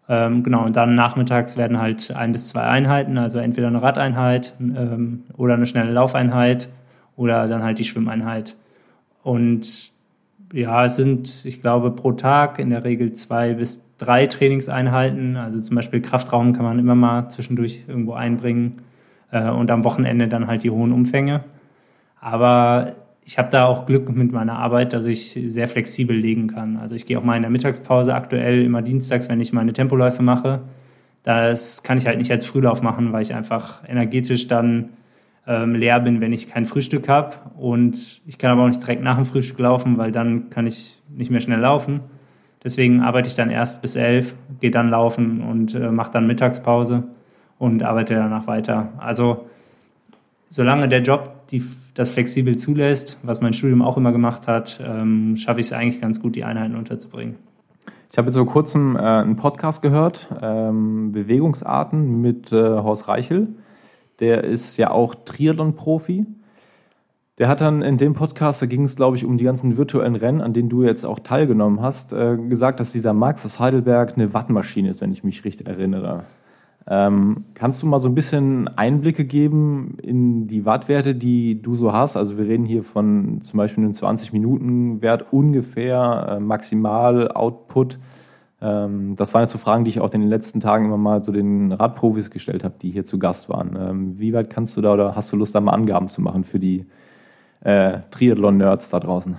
[0.08, 4.54] Ähm, genau, und dann nachmittags werden halt ein bis zwei Einheiten, also entweder eine Radeinheit
[4.58, 6.68] ähm, oder eine schnelle Laufeinheit
[7.16, 8.56] oder dann halt die Schwimmeinheit.
[9.22, 9.92] Und
[10.52, 15.36] ja, es sind, ich glaube, pro Tag in der Regel zwei bis drei Trainingseinheiten.
[15.36, 18.82] Also zum Beispiel Kraftraum kann man immer mal zwischendurch irgendwo einbringen
[19.30, 21.44] äh, und am Wochenende dann halt die hohen Umfänge.
[22.20, 26.76] Aber ich habe da auch Glück mit meiner Arbeit, dass ich sehr flexibel legen kann.
[26.76, 30.22] Also ich gehe auch mal in der Mittagspause aktuell immer dienstags, wenn ich meine Tempoläufe
[30.22, 30.62] mache.
[31.22, 34.90] Das kann ich halt nicht als Frühlauf machen, weil ich einfach energetisch dann
[35.46, 37.36] ähm, leer bin, wenn ich kein Frühstück habe.
[37.56, 41.00] Und ich kann aber auch nicht direkt nach dem Frühstück laufen, weil dann kann ich
[41.08, 42.00] nicht mehr schnell laufen.
[42.62, 47.04] Deswegen arbeite ich dann erst bis elf, gehe dann laufen und äh, mache dann Mittagspause
[47.58, 48.92] und arbeite danach weiter.
[48.98, 49.46] Also
[50.48, 51.62] solange der Job die,
[51.94, 56.00] das flexibel zulässt, was mein Studium auch immer gemacht hat, ähm, schaffe ich es eigentlich
[56.00, 57.36] ganz gut, die Einheiten unterzubringen.
[58.12, 63.48] Ich habe jetzt vor kurzem äh, einen Podcast gehört, ähm, Bewegungsarten mit äh, Horst Reichel.
[64.18, 66.26] Der ist ja auch Triathlon-Profi.
[67.38, 70.16] Der hat dann in dem Podcast, da ging es, glaube ich, um die ganzen virtuellen
[70.16, 74.14] Rennen, an denen du jetzt auch teilgenommen hast, äh, gesagt, dass dieser Max aus Heidelberg
[74.14, 76.24] eine Wattmaschine ist, wenn ich mich richtig erinnere.
[76.86, 81.92] Ähm, kannst du mal so ein bisschen Einblicke geben in die Wattwerte, die du so
[81.92, 82.16] hast?
[82.16, 87.98] Also wir reden hier von zum Beispiel einem 20-Minuten-Wert ungefähr, äh, Maximal-Output.
[88.62, 91.22] Ähm, das waren jetzt so Fragen, die ich auch in den letzten Tagen immer mal
[91.22, 93.76] so den Radprofis gestellt habe, die hier zu Gast waren.
[93.78, 96.44] Ähm, wie weit kannst du da oder hast du Lust, da mal Angaben zu machen
[96.44, 96.86] für die
[97.62, 99.38] äh, Triathlon-Nerds da draußen?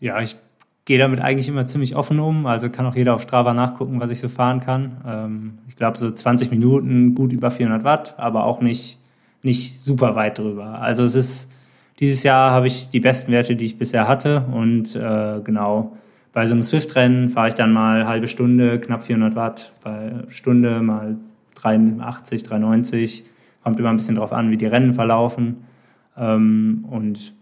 [0.00, 0.36] Ja, ich
[0.84, 2.46] gehe damit eigentlich immer ziemlich offen um.
[2.46, 4.96] Also kann auch jeder auf Strava nachgucken, was ich so fahren kann.
[5.06, 8.98] Ähm, ich glaube, so 20 Minuten gut über 400 Watt, aber auch nicht,
[9.42, 10.80] nicht super weit drüber.
[10.80, 11.52] Also es ist,
[12.00, 14.44] dieses Jahr habe ich die besten Werte, die ich bisher hatte.
[14.52, 15.96] Und äh, genau,
[16.32, 20.80] bei so einem Swift-Rennen fahre ich dann mal halbe Stunde, knapp 400 Watt, bei Stunde
[20.80, 21.16] mal
[21.56, 23.24] 83, 390.
[23.62, 25.64] Kommt immer ein bisschen drauf an, wie die Rennen verlaufen.
[26.16, 27.34] Ähm, und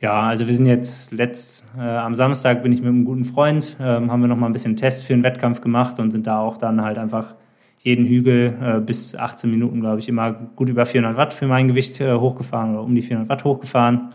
[0.00, 3.76] ja, also wir sind jetzt letzt, äh, am Samstag bin ich mit einem guten Freund,
[3.80, 6.38] äh, haben wir noch mal ein bisschen Test für einen Wettkampf gemacht und sind da
[6.38, 7.34] auch dann halt einfach
[7.78, 11.68] jeden Hügel äh, bis 18 Minuten, glaube ich, immer gut über 400 Watt für mein
[11.68, 14.10] Gewicht äh, hochgefahren oder um die 400 Watt hochgefahren.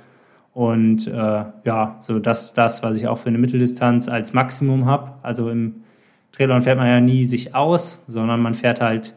[0.54, 1.12] Und äh,
[1.64, 5.14] ja, so das, das, was ich auch für eine Mitteldistanz als Maximum habe.
[5.22, 5.84] Also im
[6.32, 9.16] Triathlon fährt man ja nie sich aus, sondern man fährt halt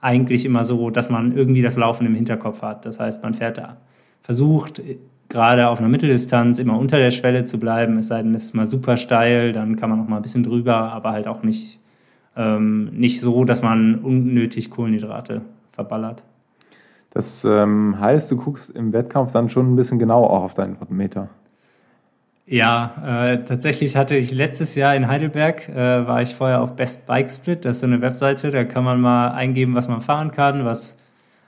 [0.00, 2.84] eigentlich immer so, dass man irgendwie das Laufen im Hinterkopf hat.
[2.86, 3.78] Das heißt, man fährt da,
[4.22, 4.80] versucht
[5.28, 8.54] gerade auf einer Mitteldistanz immer unter der Schwelle zu bleiben, es sei denn, es ist
[8.54, 11.80] mal super steil, dann kann man noch mal ein bisschen drüber, aber halt auch nicht,
[12.36, 16.22] ähm, nicht so, dass man unnötig Kohlenhydrate verballert.
[17.10, 20.78] Das ähm, heißt, du guckst im Wettkampf dann schon ein bisschen genauer auch auf deinen
[20.80, 21.28] Wattmeter.
[22.48, 27.06] Ja, äh, tatsächlich hatte ich letztes Jahr in Heidelberg, äh, war ich vorher auf Best
[27.06, 30.30] Bike Split, das ist so eine Webseite, da kann man mal eingeben, was man fahren
[30.30, 30.96] kann, was,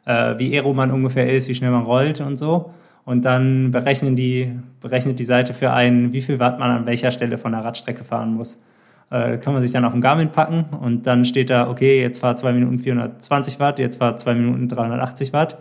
[0.06, 2.72] äh, wie aero man ungefähr ist, wie schnell man rollt und so.
[3.08, 7.10] Und dann berechnen die, berechnet die Seite für einen, wie viel Watt man an welcher
[7.10, 8.62] Stelle von der Radstrecke fahren muss.
[9.08, 12.18] Äh, kann man sich dann auf den Garmin packen und dann steht da, okay, jetzt
[12.18, 15.56] fahr 2 Minuten 420 Watt, jetzt fahr 2 Minuten 380 Watt.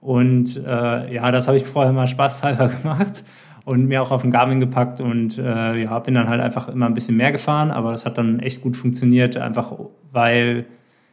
[0.00, 3.24] Und äh, ja, das habe ich vorher mal spaßhalber gemacht
[3.64, 6.86] und mir auch auf den Garmin gepackt und äh, ja, bin dann halt einfach immer
[6.86, 9.72] ein bisschen mehr gefahren, aber das hat dann echt gut funktioniert, einfach
[10.12, 10.66] weil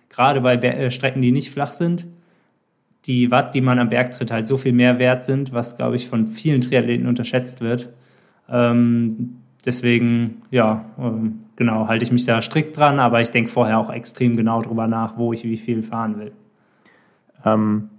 [0.10, 2.06] gerade bei Be Strecken, die nicht flach sind,
[3.06, 6.08] die Watt, die man am Bergtritt halt so viel mehr wert sind, was, glaube ich,
[6.08, 7.90] von vielen Triathleten unterschätzt wird.
[8.50, 13.80] Ähm, deswegen, ja, ähm, genau, halte ich mich da strikt dran, aber ich denke vorher
[13.80, 16.32] auch extrem genau drüber nach, wo ich wie viel fahren will.
[17.44, 17.90] Ähm,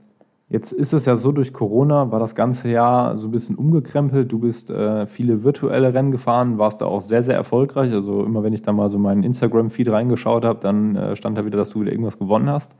[0.48, 4.30] jetzt ist es ja so, durch Corona war das ganze Jahr so ein bisschen umgekrempelt.
[4.30, 7.92] Du bist äh, viele virtuelle Rennen gefahren, warst da auch sehr, sehr erfolgreich.
[7.92, 11.44] Also immer wenn ich da mal so meinen Instagram-Feed reingeschaut habe, dann äh, stand da
[11.44, 12.72] wieder, dass du wieder irgendwas gewonnen hast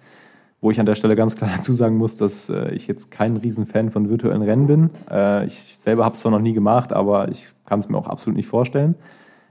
[0.63, 3.37] wo ich an der Stelle ganz klar dazu sagen muss, dass äh, ich jetzt kein
[3.37, 4.91] Riesenfan von virtuellen Rennen bin.
[5.11, 8.07] Äh, ich selber habe es zwar noch nie gemacht, aber ich kann es mir auch
[8.07, 8.95] absolut nicht vorstellen.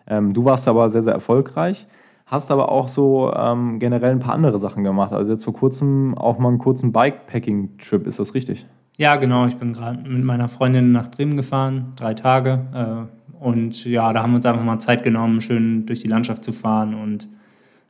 [0.07, 1.85] Ähm, du warst aber sehr, sehr erfolgreich,
[2.25, 5.13] hast aber auch so ähm, generell ein paar andere Sachen gemacht.
[5.13, 8.65] Also jetzt vor kurzem auch mal einen kurzen Bikepacking-Trip, ist das richtig?
[8.97, 9.45] Ja, genau.
[9.45, 12.65] Ich bin gerade mit meiner Freundin nach Bremen gefahren, drei Tage.
[12.73, 16.43] Äh, und ja, da haben wir uns einfach mal Zeit genommen, schön durch die Landschaft
[16.43, 17.27] zu fahren und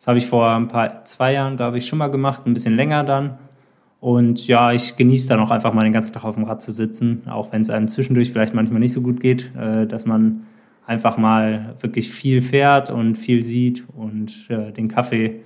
[0.01, 2.75] das habe ich vor ein paar, zwei Jahren, glaube ich, schon mal gemacht, ein bisschen
[2.75, 3.37] länger dann.
[3.99, 6.71] Und ja, ich genieße dann auch einfach mal den ganzen Tag auf dem Rad zu
[6.71, 10.47] sitzen, auch wenn es einem zwischendurch vielleicht manchmal nicht so gut geht, äh, dass man
[10.87, 15.41] einfach mal wirklich viel fährt und viel sieht und äh, den Kaffee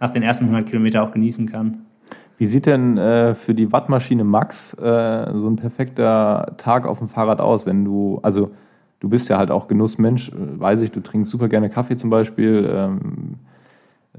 [0.00, 1.82] nach den ersten 100 Kilometern auch genießen kann.
[2.38, 7.10] Wie sieht denn äh, für die Wattmaschine Max äh, so ein perfekter Tag auf dem
[7.10, 8.52] Fahrrad aus, wenn du, also
[9.00, 12.08] du bist ja halt auch Genussmensch, äh, weiß ich, du trinkst super gerne Kaffee zum
[12.08, 12.66] Beispiel.
[12.72, 13.34] Ähm,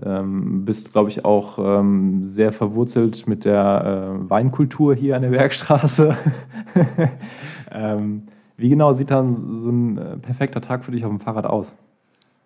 [0.05, 5.29] ähm, bist, glaube ich, auch ähm, sehr verwurzelt mit der äh, Weinkultur hier an der
[5.29, 6.15] Bergstraße.
[7.71, 8.23] ähm,
[8.57, 11.75] wie genau sieht dann so ein äh, perfekter Tag für dich auf dem Fahrrad aus?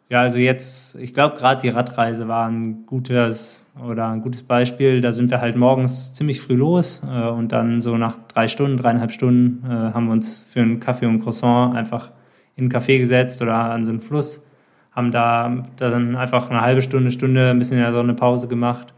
[0.10, 5.02] Ja, also jetzt, ich glaube, gerade die Radreise war ein gutes oder ein gutes Beispiel.
[5.02, 8.78] Da sind wir halt morgens ziemlich früh los äh, und dann so nach drei Stunden,
[8.78, 12.12] dreieinhalb Stunden äh, haben wir uns für einen Kaffee und Croissant einfach
[12.56, 14.46] in einen Café gesetzt oder an so einen Fluss
[14.96, 18.94] haben da dann einfach eine halbe Stunde, Stunde ein bisschen in der Sonne Pause gemacht,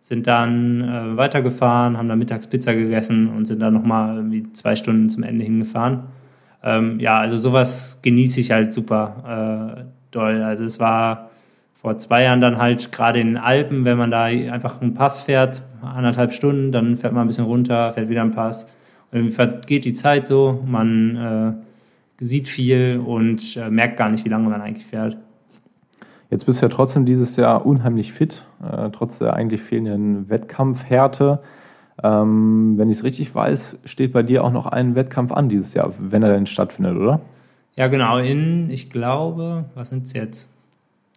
[0.00, 4.76] sind dann äh, weitergefahren, haben dann mittags Pizza gegessen und sind dann nochmal irgendwie zwei
[4.76, 6.04] Stunden zum Ende hingefahren.
[6.62, 10.42] Ähm, ja, also sowas genieße ich halt super äh, doll.
[10.42, 11.30] Also es war
[11.72, 15.22] vor zwei Jahren dann halt gerade in den Alpen, wenn man da einfach einen Pass
[15.22, 18.64] fährt, anderthalb Stunden, dann fährt man ein bisschen runter, fährt wieder einen Pass.
[19.10, 21.16] Und irgendwie vergeht die Zeit so, man
[22.20, 25.16] äh, sieht viel und äh, merkt gar nicht, wie lange man eigentlich fährt.
[26.30, 31.40] Jetzt bist du ja trotzdem dieses Jahr unheimlich fit, äh, trotz der eigentlich fehlenden Wettkampfhärte.
[32.02, 35.74] Ähm, wenn ich es richtig weiß, steht bei dir auch noch ein Wettkampf an dieses
[35.74, 37.20] Jahr, wenn er denn stattfindet, oder?
[37.74, 38.18] Ja, genau.
[38.18, 40.54] In, ich glaube, was sind es jetzt?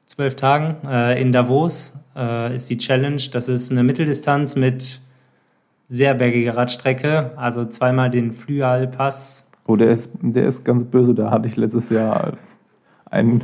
[0.06, 3.22] Zwölf Tagen äh, in Davos äh, ist die Challenge.
[3.32, 5.02] Das ist eine Mitteldistanz mit
[5.88, 9.50] sehr bergiger Radstrecke, also zweimal den Flyal-Pass.
[9.68, 11.14] Oh, der ist, der ist ganz böse.
[11.14, 12.34] Da hatte ich letztes Jahr
[13.10, 13.44] einen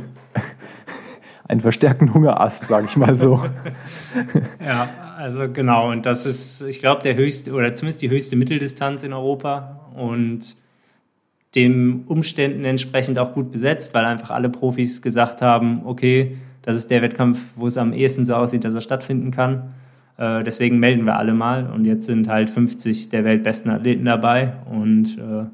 [1.48, 3.42] einen verstärkten Hungerast, sage ich mal so.
[4.64, 5.90] ja, also genau.
[5.90, 10.56] Und das ist, ich glaube, der höchste oder zumindest die höchste Mitteldistanz in Europa und
[11.54, 16.90] dem Umständen entsprechend auch gut besetzt, weil einfach alle Profis gesagt haben, okay, das ist
[16.90, 19.74] der Wettkampf, wo es am ehesten so aussieht, dass er stattfinden kann.
[20.18, 24.52] Äh, deswegen melden wir alle mal und jetzt sind halt 50 der weltbesten Athleten dabei
[24.70, 25.46] und äh,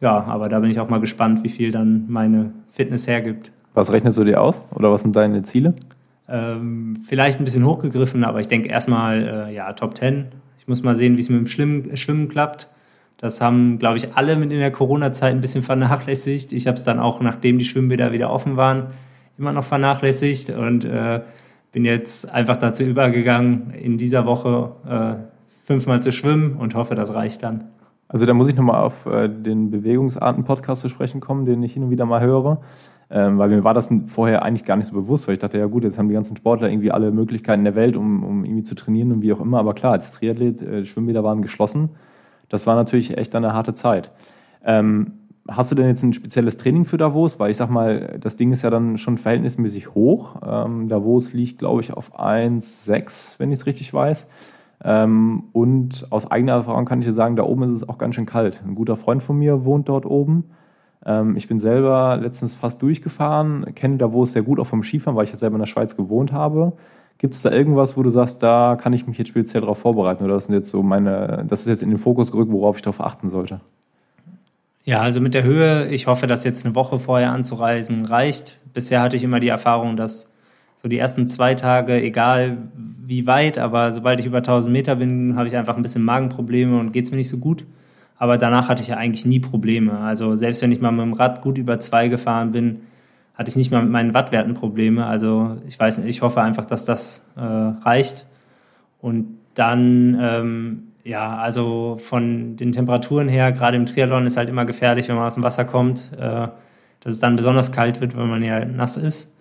[0.00, 3.50] ja, aber da bin ich auch mal gespannt, wie viel dann meine Fitness hergibt.
[3.74, 5.74] Was rechnest du dir aus oder was sind deine Ziele?
[6.28, 10.26] Ähm, vielleicht ein bisschen hochgegriffen, aber ich denke erstmal äh, ja, Top 10.
[10.58, 12.68] Ich muss mal sehen, wie es mit dem Schwimmen, Schwimmen klappt.
[13.18, 16.52] Das haben, glaube ich, alle mit in der Corona-Zeit ein bisschen vernachlässigt.
[16.52, 18.88] Ich habe es dann auch, nachdem die Schwimmbäder wieder offen waren,
[19.36, 21.20] immer noch vernachlässigt und äh,
[21.72, 25.14] bin jetzt einfach dazu übergegangen, in dieser Woche äh,
[25.64, 27.64] fünfmal zu schwimmen und hoffe, das reicht dann.
[28.08, 31.82] Also da muss ich nochmal auf äh, den Bewegungsarten-Podcast zu sprechen kommen, den ich hin
[31.82, 32.60] und wieder mal höre.
[33.16, 35.66] Ähm, weil mir war das vorher eigentlich gar nicht so bewusst, weil ich dachte, ja
[35.66, 38.74] gut, jetzt haben die ganzen Sportler irgendwie alle Möglichkeiten der Welt, um, um irgendwie zu
[38.74, 39.60] trainieren und wie auch immer.
[39.60, 41.90] Aber klar, als Triathlet, äh, Schwimmbäder waren geschlossen.
[42.48, 44.10] Das war natürlich echt eine harte Zeit.
[44.64, 45.12] Ähm,
[45.46, 47.38] hast du denn jetzt ein spezielles Training für Davos?
[47.38, 50.40] Weil ich sag mal, das Ding ist ja dann schon verhältnismäßig hoch.
[50.44, 54.26] Ähm, Davos liegt, glaube ich, auf 1,6, wenn ich es richtig weiß.
[54.82, 58.16] Ähm, und aus eigener Erfahrung kann ich dir sagen, da oben ist es auch ganz
[58.16, 58.60] schön kalt.
[58.66, 60.46] Ein guter Freund von mir wohnt dort oben.
[61.06, 64.82] Ähm, ich bin selber letztens fast durchgefahren, kenne da wo es sehr gut auch vom
[64.82, 66.72] Skifahren, weil ich ja selber in der Schweiz gewohnt habe.
[67.18, 70.24] Gibt es da irgendwas, wo du sagst, da kann ich mich jetzt speziell darauf vorbereiten
[70.24, 72.82] oder das sind jetzt so meine, das ist jetzt in den Fokus gerückt, worauf ich
[72.82, 73.60] darauf achten sollte?
[74.84, 78.58] Ja, also mit der Höhe, ich hoffe, dass jetzt eine Woche vorher anzureisen reicht.
[78.74, 80.34] Bisher hatte ich immer die Erfahrung, dass
[80.76, 82.58] so die ersten zwei Tage, egal
[83.06, 86.78] wie weit, aber sobald ich über 1000 Meter bin, habe ich einfach ein bisschen Magenprobleme
[86.78, 87.64] und geht es mir nicht so gut.
[88.16, 89.98] Aber danach hatte ich ja eigentlich nie Probleme.
[89.98, 92.80] Also selbst wenn ich mal mit dem Rad gut über zwei gefahren bin,
[93.34, 95.06] hatte ich nicht mal mit meinen Wattwerten Probleme.
[95.06, 98.26] Also ich weiß nicht, ich hoffe einfach, dass das äh, reicht.
[99.00, 104.64] Und dann, ähm, ja, also von den Temperaturen her, gerade im Triathlon ist halt immer
[104.64, 106.48] gefährlich, wenn man aus dem Wasser kommt, äh,
[107.00, 109.36] dass es dann besonders kalt wird, wenn man ja nass ist.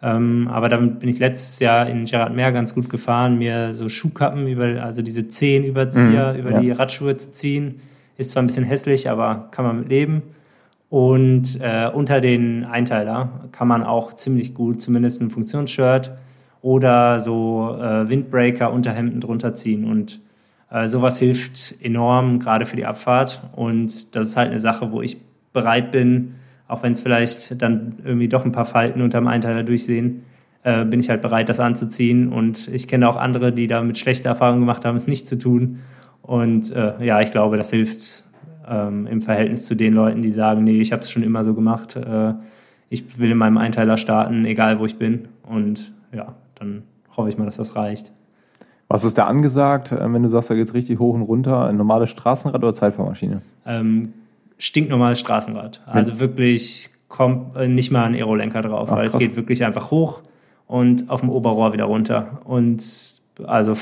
[0.00, 3.88] Ähm, aber damit bin ich letztes Jahr in Gerard Meer ganz gut gefahren, mir so
[3.88, 6.60] Schuhkappen über, also diese Zehenüberzieher mhm, über ja.
[6.60, 7.80] die Radschuhe zu ziehen.
[8.18, 10.22] Ist zwar ein bisschen hässlich, aber kann man mit leben.
[10.90, 16.12] Und äh, unter den Einteiler kann man auch ziemlich gut zumindest ein Funktionsshirt
[16.60, 19.84] oder so äh, Windbreaker, Unterhemden drunter ziehen.
[19.84, 20.20] Und
[20.70, 23.42] äh, sowas hilft enorm, gerade für die Abfahrt.
[23.54, 25.18] Und das ist halt eine Sache, wo ich
[25.52, 26.34] bereit bin,
[26.66, 30.24] auch wenn es vielleicht dann irgendwie doch ein paar Falten unterm Einteiler durchsehen,
[30.64, 32.32] äh, bin ich halt bereit, das anzuziehen.
[32.32, 35.78] Und ich kenne auch andere, die damit schlechte Erfahrungen gemacht haben, es nicht zu tun.
[36.28, 38.22] Und äh, ja, ich glaube, das hilft
[38.68, 41.54] ähm, im Verhältnis zu den Leuten, die sagen, nee, ich habe es schon immer so
[41.54, 41.96] gemacht.
[41.96, 42.34] Äh,
[42.90, 45.28] ich will in meinem Einteiler starten, egal wo ich bin.
[45.42, 46.82] Und ja, dann
[47.16, 48.12] hoffe ich mal, dass das reicht.
[48.88, 51.64] Was ist da angesagt, äh, wenn du sagst, da geht es richtig hoch und runter?
[51.64, 53.40] Ein normales Straßenrad oder Zeitfahrmaschine?
[53.64, 54.12] Ähm,
[54.58, 55.80] stinknormales Straßenrad.
[55.86, 56.20] Also ja.
[56.20, 59.14] wirklich kommt äh, nicht mal ein Aerolenker drauf, Ach, weil krass.
[59.14, 60.20] es geht wirklich einfach hoch
[60.66, 62.42] und auf dem Oberrohr wieder runter.
[62.44, 62.84] Und
[63.46, 63.72] also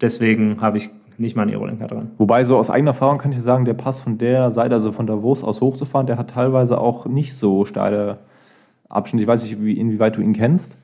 [0.00, 2.10] deswegen habe ich nicht mal einen Aerolenker dran.
[2.18, 5.06] Wobei, so aus eigener Erfahrung kann ich sagen, der Pass von der Seite, also von
[5.06, 8.18] Davos aus hochzufahren, der hat teilweise auch nicht so steile
[8.88, 9.22] Abschnitte.
[9.22, 10.76] Ich weiß nicht, wie, inwieweit du ihn kennst.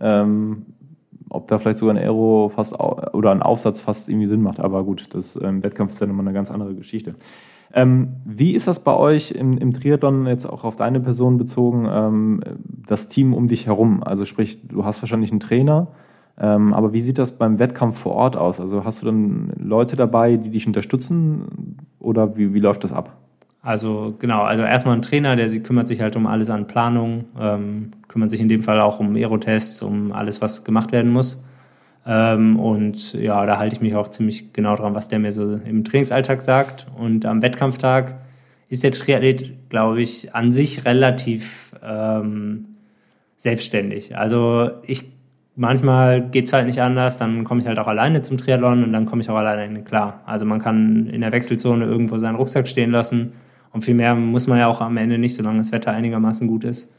[0.00, 0.66] Ähm,
[1.30, 4.60] ob da vielleicht sogar ein Aero fast oder ein Aufsatz fast irgendwie Sinn macht.
[4.60, 7.14] Aber gut, das ähm, Wettkampf ist ja nochmal eine ganz andere Geschichte.
[7.72, 11.86] Ähm, wie ist das bei euch im, im, Triathlon, jetzt auch auf deine Person bezogen,
[11.90, 12.40] ähm,
[12.86, 14.02] das Team um dich herum?
[14.02, 15.88] Also sprich, du hast wahrscheinlich einen Trainer,
[16.40, 18.60] aber wie sieht das beim Wettkampf vor Ort aus?
[18.60, 23.16] Also hast du dann Leute dabei, die dich unterstützen oder wie, wie läuft das ab?
[23.60, 27.24] Also genau, also erstmal ein Trainer, der sich, kümmert sich halt um alles an Planung,
[27.38, 31.44] ähm, kümmert sich in dem Fall auch um Aerotests, um alles, was gemacht werden muss.
[32.06, 35.54] Ähm, und ja, da halte ich mich auch ziemlich genau dran, was der mir so
[35.54, 36.86] im Trainingsalltag sagt.
[36.96, 38.20] Und am Wettkampftag
[38.68, 42.76] ist der Triathlet, glaube ich, an sich relativ ähm,
[43.36, 44.16] selbstständig.
[44.16, 45.17] Also ich
[45.58, 49.04] manchmal geht's halt nicht anders, dann komme ich halt auch alleine zum Triathlon und dann
[49.04, 50.22] komme ich auch alleine in den klar.
[50.24, 53.32] Also man kann in der Wechselzone irgendwo seinen Rucksack stehen lassen
[53.72, 56.64] und viel mehr muss man ja auch am Ende nicht, solange das Wetter einigermaßen gut
[56.64, 56.94] ist.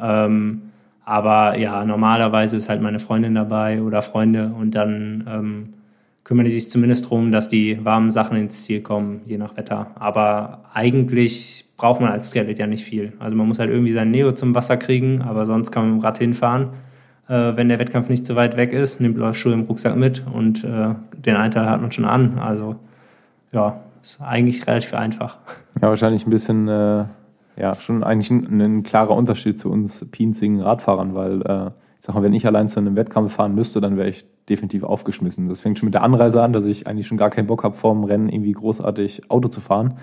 [0.00, 0.62] Ähm,
[1.04, 5.74] aber ja, normalerweise ist halt meine Freundin dabei oder Freunde und dann ähm,
[6.24, 9.88] kümmern die sich zumindest darum, dass die warmen Sachen ins Ziel kommen, je nach Wetter.
[9.96, 13.12] Aber eigentlich braucht man als Triathlet ja nicht viel.
[13.18, 16.02] Also man muss halt irgendwie sein Neo zum Wasser kriegen, aber sonst kann man mit
[16.02, 16.68] dem Rad hinfahren.
[17.30, 20.64] Äh, wenn der Wettkampf nicht so weit weg ist, nimmt Laufschuhe im Rucksack mit und
[20.64, 22.40] äh, den Einteil hat man schon an.
[22.40, 22.74] Also
[23.52, 25.38] ja, ist eigentlich relativ einfach.
[25.80, 27.04] Ja, wahrscheinlich ein bisschen äh,
[27.56, 31.66] ja, schon eigentlich ein, ein, klarer Unterschied zu uns pinzigen Radfahrern, weil äh,
[32.00, 34.82] ich sag mal, wenn ich allein zu einem Wettkampf fahren müsste, dann wäre ich definitiv
[34.82, 35.48] aufgeschmissen.
[35.48, 37.76] Das fängt schon mit der Anreise an, dass ich eigentlich schon gar keinen Bock habe,
[37.76, 39.98] vor dem Rennen irgendwie großartig Auto zu fahren.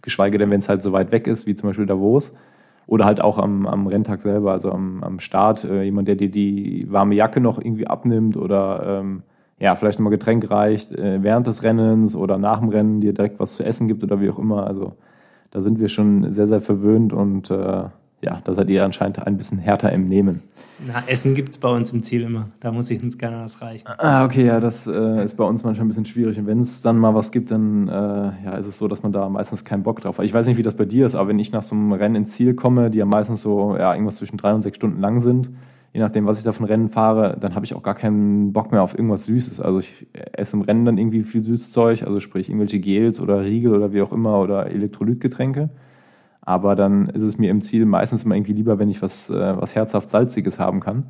[0.00, 2.32] Geschweige denn, wenn es halt so weit weg ist, wie zum Beispiel Davos.
[2.86, 6.30] Oder halt auch am, am Renntag selber, also am, am Start, äh, jemand, der dir
[6.30, 9.22] die warme Jacke noch irgendwie abnimmt oder ähm,
[9.58, 13.38] ja, vielleicht nochmal Getränk reicht äh, während des Rennens oder nach dem Rennen, dir direkt
[13.38, 14.66] was zu essen gibt oder wie auch immer.
[14.66, 14.94] Also
[15.50, 17.84] da sind wir schon sehr, sehr verwöhnt und äh,
[18.22, 20.42] ja, da seid ihr anscheinend ein bisschen härter im Nehmen.
[20.86, 22.48] Na, Essen gibt es bei uns im Ziel immer.
[22.60, 23.86] Da muss ich uns keiner was reichen.
[23.98, 26.38] Ah, okay, ja, das äh, ist bei uns manchmal ein bisschen schwierig.
[26.38, 29.12] Und wenn es dann mal was gibt, dann äh, ja, ist es so, dass man
[29.12, 30.24] da meistens keinen Bock drauf hat.
[30.24, 32.16] Ich weiß nicht, wie das bei dir ist, aber wenn ich nach so einem Rennen
[32.16, 35.20] ins Ziel komme, die ja meistens so ja, irgendwas zwischen drei und sechs Stunden lang
[35.20, 35.50] sind,
[35.92, 38.72] je nachdem, was ich da von Rennen fahre, dann habe ich auch gar keinen Bock
[38.72, 39.60] mehr auf irgendwas Süßes.
[39.60, 43.74] Also ich esse im Rennen dann irgendwie viel Süßzeug, also sprich irgendwelche Gels oder Riegel
[43.74, 45.70] oder wie auch immer oder Elektrolytgetränke.
[46.44, 49.60] Aber dann ist es mir im Ziel meistens immer irgendwie lieber, wenn ich was, äh,
[49.60, 51.04] was herzhaft Salziges haben kann.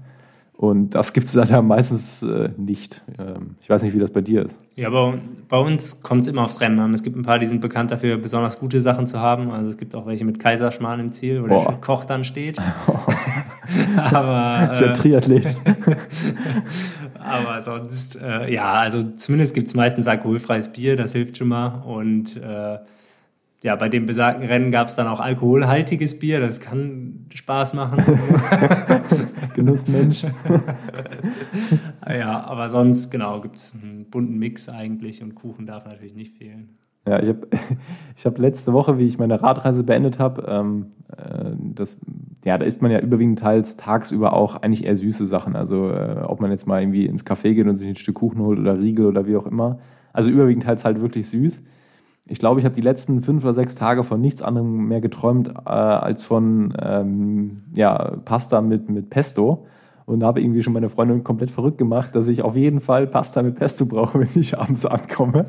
[0.54, 3.02] Und das gibt es leider meistens äh, nicht.
[3.18, 4.60] Ähm, ich weiß nicht, wie das bei dir ist.
[4.76, 5.18] Ja, aber
[5.48, 6.92] bei uns kommt es immer aufs Rennen an.
[6.92, 9.50] Es gibt ein paar, die sind bekannt dafür, besonders gute Sachen zu haben.
[9.50, 11.64] Also es gibt auch welche mit Kaiserschmarrn im Ziel, wo Boah.
[11.64, 12.58] der Koch dann steht.
[13.96, 15.56] aber äh, Triathlet.
[17.18, 21.82] aber sonst, äh, ja, also zumindest gibt es meistens alkoholfreies Bier, das hilft schon mal.
[21.86, 22.78] Und äh,
[23.62, 28.02] ja, bei dem besagten Rennen gab es dann auch alkoholhaltiges Bier, das kann Spaß machen.
[29.54, 30.24] Genussmensch.
[32.08, 36.36] ja, aber sonst, genau, gibt es einen bunten Mix eigentlich und Kuchen darf natürlich nicht
[36.36, 36.70] fehlen.
[37.06, 37.46] Ja, ich habe
[38.16, 41.98] ich hab letzte Woche, wie ich meine Radreise beendet habe, ähm, äh, das,
[42.44, 45.54] ja, da isst man ja überwiegend teils tagsüber auch eigentlich eher süße Sachen.
[45.54, 48.40] Also äh, ob man jetzt mal irgendwie ins Café geht und sich ein Stück Kuchen
[48.40, 49.78] holt oder Riegel oder wie auch immer.
[50.12, 51.62] Also überwiegend teils halt wirklich süß.
[52.26, 55.48] Ich glaube, ich habe die letzten fünf oder sechs Tage von nichts anderem mehr geträumt
[55.48, 59.66] äh, als von ähm, ja, Pasta mit, mit Pesto.
[60.04, 63.42] Und habe irgendwie schon meine Freundin komplett verrückt gemacht, dass ich auf jeden Fall Pasta
[63.42, 65.46] mit Pesto brauche, wenn ich abends ankomme.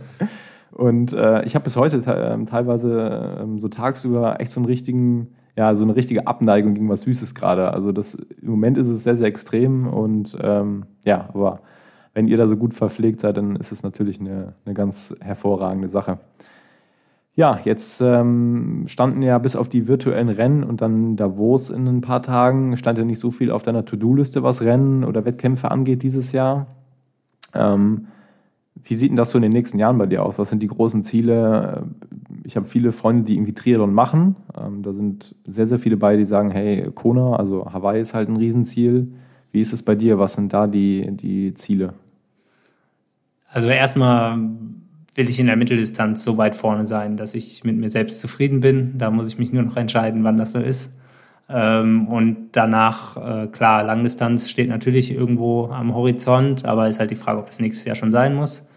[0.72, 5.30] Und äh, ich habe bis heute äh, teilweise äh, so tagsüber echt so einen richtigen,
[5.56, 7.72] ja, so eine richtige Abneigung gegen was Süßes gerade.
[7.72, 11.62] Also das im Moment ist es sehr, sehr extrem und ähm, ja, aber
[12.14, 15.90] wenn ihr da so gut verpflegt seid, dann ist es natürlich eine, eine ganz hervorragende
[15.90, 16.20] Sache.
[17.36, 22.02] Ja, jetzt ähm, standen ja bis auf die virtuellen Rennen und dann Davos in ein
[22.02, 26.04] paar Tagen, stand ja nicht so viel auf deiner To-Do-Liste, was Rennen oder Wettkämpfe angeht
[26.04, 26.68] dieses Jahr.
[27.56, 28.08] Ähm,
[28.84, 30.38] wie sieht denn das so in den nächsten Jahren bei dir aus?
[30.38, 31.88] Was sind die großen Ziele?
[32.44, 34.36] Ich habe viele Freunde, die irgendwie Triathlon machen.
[34.56, 38.30] Ähm, da sind sehr, sehr viele bei, die sagen, hey, Kona, also Hawaii ist halt
[38.30, 39.12] ein Riesenziel.
[39.52, 40.20] Wie ist es bei dir?
[40.20, 41.94] Was sind da die, die Ziele?
[43.50, 44.38] Also erstmal
[45.16, 48.62] will ich in der Mitteldistanz so weit vorne sein, dass ich mit mir selbst zufrieden
[48.62, 48.98] bin.
[48.98, 50.94] Da muss ich mich nur noch entscheiden, wann das so ist.
[51.50, 57.16] Ähm, und danach, äh, klar, Langdistanz steht natürlich irgendwo am Horizont, aber ist halt die
[57.16, 58.68] Frage, ob das nächstes Jahr schon sein muss.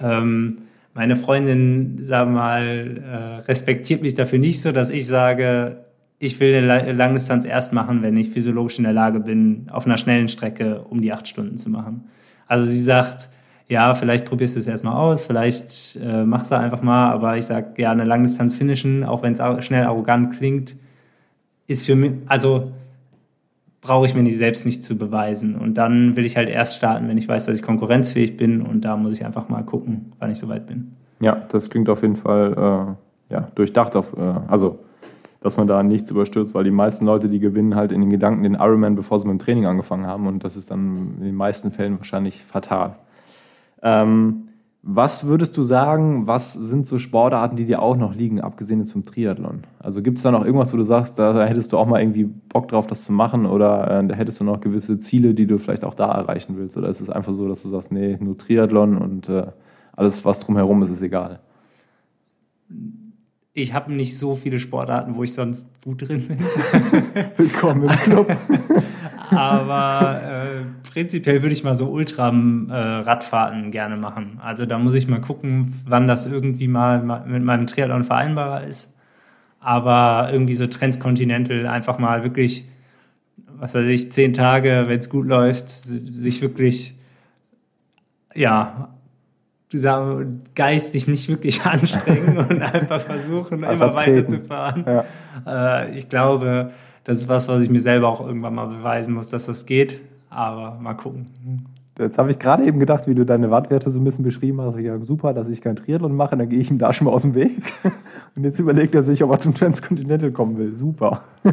[0.00, 0.56] Ähm,
[0.94, 3.02] meine Freundin, sagen wir mal,
[3.44, 5.84] äh, respektiert mich dafür nicht so, dass ich sage,
[6.18, 9.96] ich will eine Langdistanz erst machen, wenn ich physiologisch in der Lage bin, auf einer
[9.96, 12.08] schnellen Strecke um die acht Stunden zu machen.
[12.48, 13.28] Also sie sagt,
[13.68, 17.44] ja, vielleicht probierst du es erstmal aus, vielleicht äh, machst du einfach mal, aber ich
[17.44, 20.74] sage, ja, eine Langdistanz finishen, auch wenn es schnell arrogant klingt,
[21.66, 22.72] ist für mich, also
[23.80, 25.54] brauche ich mir nicht selbst nicht zu beweisen.
[25.54, 28.84] Und dann will ich halt erst starten, wenn ich weiß, dass ich konkurrenzfähig bin und
[28.84, 30.92] da muss ich einfach mal gucken, wann ich soweit bin.
[31.20, 32.96] Ja, das klingt auf jeden Fall
[33.30, 34.78] äh, ja, durchdacht, auf, äh, also
[35.40, 38.42] dass man da nichts überstürzt, weil die meisten Leute, die gewinnen halt in den Gedanken
[38.42, 41.34] den Ironman, bevor sie mit dem Training angefangen haben und das ist dann in den
[41.34, 42.96] meisten Fällen wahrscheinlich fatal.
[43.82, 44.48] Ähm,
[44.82, 48.92] was würdest du sagen, was sind so Sportarten, die dir auch noch liegen, abgesehen jetzt
[48.92, 49.64] vom Triathlon?
[49.80, 52.24] Also gibt es da noch irgendwas, wo du sagst, da hättest du auch mal irgendwie
[52.24, 55.58] Bock drauf, das zu machen oder äh, da hättest du noch gewisse Ziele, die du
[55.58, 56.76] vielleicht auch da erreichen willst?
[56.76, 59.48] Oder ist es einfach so, dass du sagst, nee, nur Triathlon und äh,
[59.96, 61.40] alles, was drumherum ist, ist egal?
[63.52, 66.38] Ich habe nicht so viele Sportarten, wo ich sonst gut drin bin.
[67.36, 68.28] Willkommen im Club.
[69.30, 74.40] Aber äh, prinzipiell würde ich mal so Ultra-Radfahrten äh, gerne machen.
[74.42, 78.96] Also da muss ich mal gucken, wann das irgendwie mal mit meinem Triathlon vereinbarbar ist.
[79.60, 82.64] Aber irgendwie so Transcontinental einfach mal wirklich,
[83.60, 86.96] was weiß ich, zehn Tage, wenn es gut läuft, sich wirklich,
[88.34, 88.88] ja,
[90.56, 94.84] geistig nicht wirklich anstrengen und einfach versuchen, einfach immer weiterzufahren.
[94.84, 95.84] Ja.
[95.84, 96.72] Äh, ich glaube,
[97.04, 100.00] das ist was, was ich mir selber auch irgendwann mal beweisen muss, dass das geht.
[100.30, 101.26] Aber mal gucken.
[101.98, 104.78] Jetzt habe ich gerade eben gedacht, wie du deine Wattwerte so ein bisschen beschrieben hast.
[104.78, 107.22] Ja, super, dass ich kein Triathlon mache, dann gehe ich ihm da schon mal aus
[107.22, 107.60] dem Weg.
[108.36, 110.74] Und jetzt überlegt er sich, ob er zum Transcontinental kommen will.
[110.74, 111.22] Super.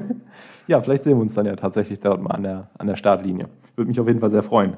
[0.68, 3.50] Ja, vielleicht sehen wir uns dann ja tatsächlich dort mal an der, an der Startlinie.
[3.76, 4.78] Würde mich auf jeden Fall sehr freuen.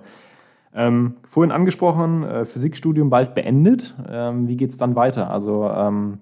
[0.75, 3.95] Ähm, vorhin angesprochen, äh, Physikstudium bald beendet.
[4.09, 5.31] Ähm, wie geht es dann weiter?
[5.31, 6.19] Also ähm,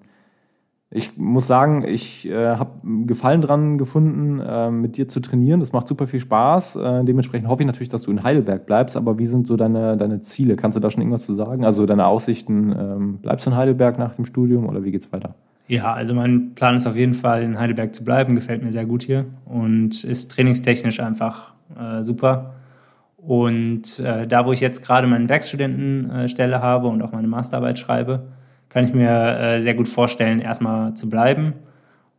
[0.90, 2.70] ich muss sagen, ich äh, habe
[3.06, 5.58] Gefallen dran gefunden, äh, mit dir zu trainieren.
[5.58, 6.76] Das macht super viel Spaß.
[6.76, 8.96] Äh, dementsprechend hoffe ich natürlich, dass du in Heidelberg bleibst.
[8.96, 10.54] Aber wie sind so deine, deine Ziele?
[10.54, 11.64] Kannst du da schon irgendwas zu sagen?
[11.64, 15.34] Also deine Aussichten, ähm, bleibst du in Heidelberg nach dem Studium oder wie geht's weiter?
[15.66, 18.36] Ja, also mein Plan ist auf jeden Fall in Heidelberg zu bleiben.
[18.36, 22.54] Gefällt mir sehr gut hier und ist trainingstechnisch einfach äh, super.
[23.16, 28.28] Und äh, da, wo ich jetzt gerade meine Werkstudentenstelle habe und auch meine Masterarbeit schreibe,
[28.68, 31.54] kann ich mir äh, sehr gut vorstellen, erstmal zu bleiben.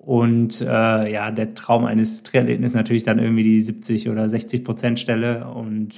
[0.08, 4.64] Und äh, ja, der Traum eines Triathleten ist natürlich dann irgendwie die 70 oder 60
[4.64, 5.96] Prozent Stelle und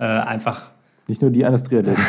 [0.00, 0.70] äh, einfach.
[1.06, 2.02] Nicht nur die eines Triathleten.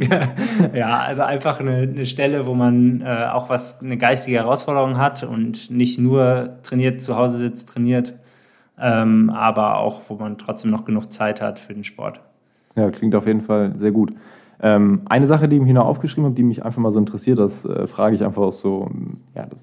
[0.74, 5.22] ja, also einfach eine, eine Stelle, wo man äh, auch was eine geistige Herausforderung hat
[5.22, 8.12] und nicht nur trainiert, zu Hause sitzt, trainiert,
[8.78, 12.20] ähm, aber auch, wo man trotzdem noch genug Zeit hat für den Sport.
[12.76, 14.12] Ja, klingt auf jeden Fall sehr gut.
[14.62, 17.38] Ähm, eine Sache, die ich mir noch aufgeschrieben habe, die mich einfach mal so interessiert,
[17.38, 18.90] das äh, frage ich einfach auch so,
[19.34, 19.58] ja, das,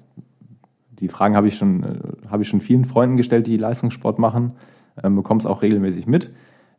[0.98, 4.52] die Fragen habe ich, schon, äh, habe ich schon vielen Freunden gestellt, die Leistungssport machen,
[5.02, 6.30] ähm, bekomme es auch regelmäßig mit.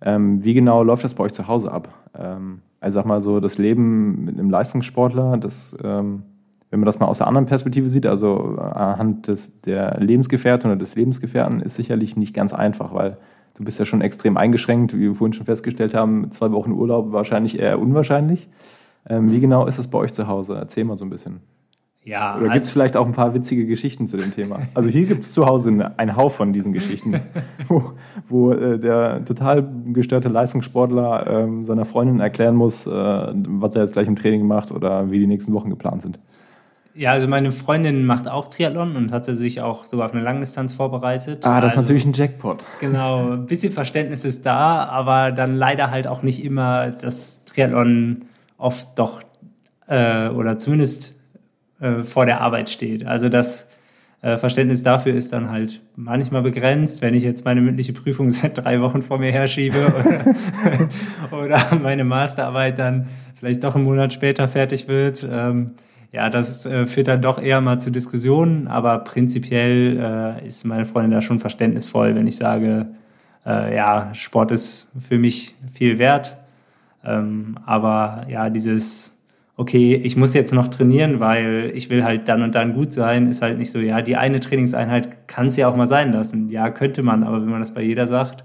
[0.02, 1.90] Ähm, wie genau läuft das bei euch zu Hause ab?
[2.18, 6.24] Ähm, also sag mal so, das Leben mit einem Leistungssportler, das, ähm,
[6.70, 10.72] wenn man das mal aus der anderen Perspektive sieht, also äh, anhand des, der Lebensgefährtin
[10.72, 13.18] oder des Lebensgefährten, ist sicherlich nicht ganz einfach, weil
[13.60, 17.12] Du bist ja schon extrem eingeschränkt, wie wir vorhin schon festgestellt haben, zwei Wochen Urlaub
[17.12, 18.48] wahrscheinlich eher unwahrscheinlich.
[19.08, 20.56] Ähm, wie genau ist das bei euch zu Hause?
[20.56, 21.42] Erzähl mal so ein bisschen.
[22.06, 24.60] Ja, Oder gibt es vielleicht auch ein paar witzige Geschichten zu dem Thema?
[24.74, 27.20] Also hier gibt es zu Hause einen Haufen von diesen Geschichten,
[27.68, 27.92] wo,
[28.30, 33.92] wo äh, der total gestörte Leistungssportler äh, seiner Freundin erklären muss, äh, was er jetzt
[33.92, 36.20] gleich im Training macht oder wie die nächsten Wochen geplant sind.
[36.96, 40.74] Ja, also meine Freundin macht auch Triathlon und hat sich auch sogar auf eine Langdistanz
[40.74, 41.46] vorbereitet.
[41.46, 42.66] Ah, das also, ist natürlich ein Jackpot.
[42.80, 48.26] Genau, ein bisschen Verständnis ist da, aber dann leider halt auch nicht immer das Triathlon
[48.58, 49.22] oft doch
[49.88, 51.16] äh, oder zumindest
[51.80, 53.06] äh, vor der Arbeit steht.
[53.06, 53.70] Also das
[54.22, 58.58] äh, Verständnis dafür ist dann halt manchmal begrenzt, wenn ich jetzt meine mündliche Prüfung seit
[58.58, 59.94] drei Wochen vor mir herschiebe
[61.32, 65.26] oder, oder meine Masterarbeit dann vielleicht doch einen Monat später fertig wird.
[65.32, 65.74] Ähm,
[66.12, 69.98] ja, das äh, führt dann doch eher mal zu Diskussionen, aber prinzipiell
[70.42, 72.88] äh, ist meine Freundin da schon verständnisvoll, wenn ich sage,
[73.46, 76.38] äh, ja, Sport ist für mich viel wert.
[77.04, 79.22] Ähm, aber ja, dieses,
[79.56, 83.30] okay, ich muss jetzt noch trainieren, weil ich will halt dann und dann gut sein,
[83.30, 86.50] ist halt nicht so, ja, die eine Trainingseinheit kann es ja auch mal sein lassen.
[86.50, 88.44] Ja, könnte man, aber wenn man das bei jeder sagt,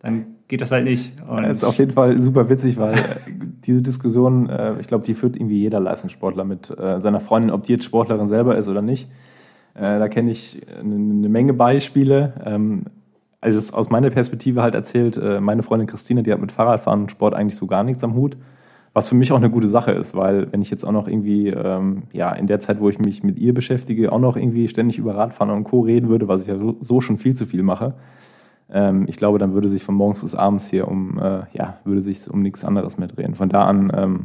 [0.00, 1.12] dann geht das halt nicht.
[1.28, 2.98] Und das ist auf jeden Fall super witzig, weil äh,
[3.64, 7.64] diese Diskussion, äh, ich glaube, die führt irgendwie jeder Leistungssportler mit äh, seiner Freundin, ob
[7.64, 9.08] die jetzt Sportlerin selber ist oder nicht.
[9.74, 12.32] da kenne ich eine Menge Beispiele.
[12.44, 12.84] Ähm,
[13.40, 17.12] also es aus meiner Perspektive halt erzählt, meine Freundin Christine, die hat mit Fahrradfahren und
[17.12, 18.36] Sport eigentlich so gar nichts am Hut.
[18.94, 21.50] Was für mich auch eine gute Sache ist, weil wenn ich jetzt auch noch irgendwie,
[21.50, 24.98] ähm, ja, in der Zeit, wo ich mich mit ihr beschäftige, auch noch irgendwie ständig
[24.98, 25.82] über Radfahren und Co.
[25.82, 27.94] reden würde, was ich ja so schon viel zu viel mache,
[28.70, 32.02] ähm, ich glaube, dann würde sich von morgens bis abends hier um, äh, ja, würde
[32.02, 33.34] sich um nichts anderes mehr drehen.
[33.34, 34.24] Von da an, ähm,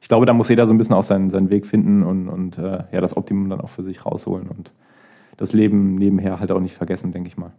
[0.00, 2.58] ich glaube, da muss jeder so ein bisschen auch seinen, seinen Weg finden und, und
[2.58, 4.72] äh, ja, das Optimum dann auch für sich rausholen und
[5.36, 7.52] das Leben nebenher halt auch nicht vergessen, denke ich mal.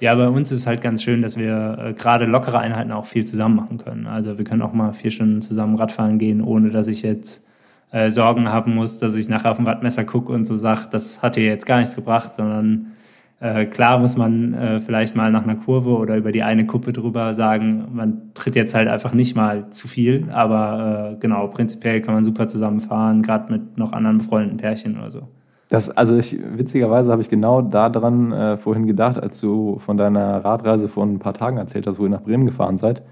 [0.00, 3.24] Ja, bei uns ist halt ganz schön, dass wir äh, gerade lockere Einheiten auch viel
[3.24, 4.06] zusammen machen können.
[4.06, 7.46] Also wir können auch mal vier Stunden zusammen Radfahren gehen, ohne dass ich jetzt
[7.92, 11.22] äh, Sorgen haben muss, dass ich nachher auf dem Wattmesser gucke und so sage, das
[11.22, 12.92] hat dir jetzt gar nichts gebracht, sondern
[13.38, 16.92] äh, klar muss man äh, vielleicht mal nach einer Kurve oder über die eine Kuppe
[16.92, 22.00] drüber sagen, man tritt jetzt halt einfach nicht mal zu viel, aber äh, genau, prinzipiell
[22.00, 25.28] kann man super zusammenfahren, gerade mit noch anderen befreundeten Pärchen oder so.
[25.68, 30.44] Das, also ich, witzigerweise habe ich genau daran äh, vorhin gedacht, als du von deiner
[30.44, 33.02] Radreise vor ein paar Tagen erzählt hast, wo ihr nach Bremen gefahren seid.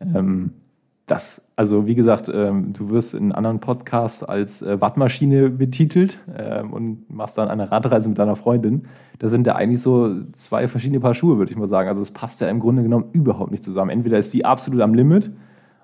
[0.00, 0.50] Ähm,
[1.06, 6.72] das, also wie gesagt, ähm, du wirst in anderen Podcasts als äh, Wattmaschine betitelt ähm,
[6.72, 8.86] und machst dann eine Radreise mit deiner Freundin.
[9.20, 11.88] Das sind ja eigentlich so zwei verschiedene Paar Schuhe, würde ich mal sagen.
[11.88, 13.90] Also es passt ja im Grunde genommen überhaupt nicht zusammen.
[13.90, 15.30] Entweder ist sie absolut am Limit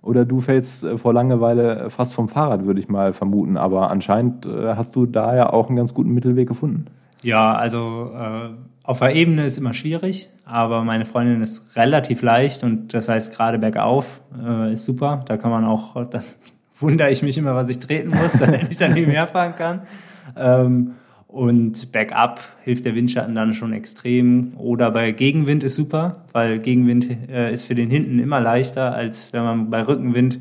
[0.03, 3.57] oder du fällst äh, vor Langeweile fast vom Fahrrad, würde ich mal vermuten.
[3.57, 6.87] Aber anscheinend äh, hast du da ja auch einen ganz guten Mittelweg gefunden.
[7.23, 8.49] Ja, also äh,
[8.85, 13.37] auf der Ebene ist immer schwierig, aber meine Freundin ist relativ leicht und das heißt
[13.37, 15.25] gerade bergauf äh, ist super.
[15.27, 16.21] Da kann man auch, da
[16.79, 19.83] wundere ich mich immer, was ich treten muss, damit ich dann mehr fahren kann.
[20.37, 20.93] Ähm,
[21.29, 24.53] und bergab hilft der Windschatten dann schon extrem.
[24.59, 29.33] Oder bei Gegenwind ist super, weil Gegenwind äh, ist für den hinten immer leichter, als
[29.33, 30.41] wenn man bei Rückenwind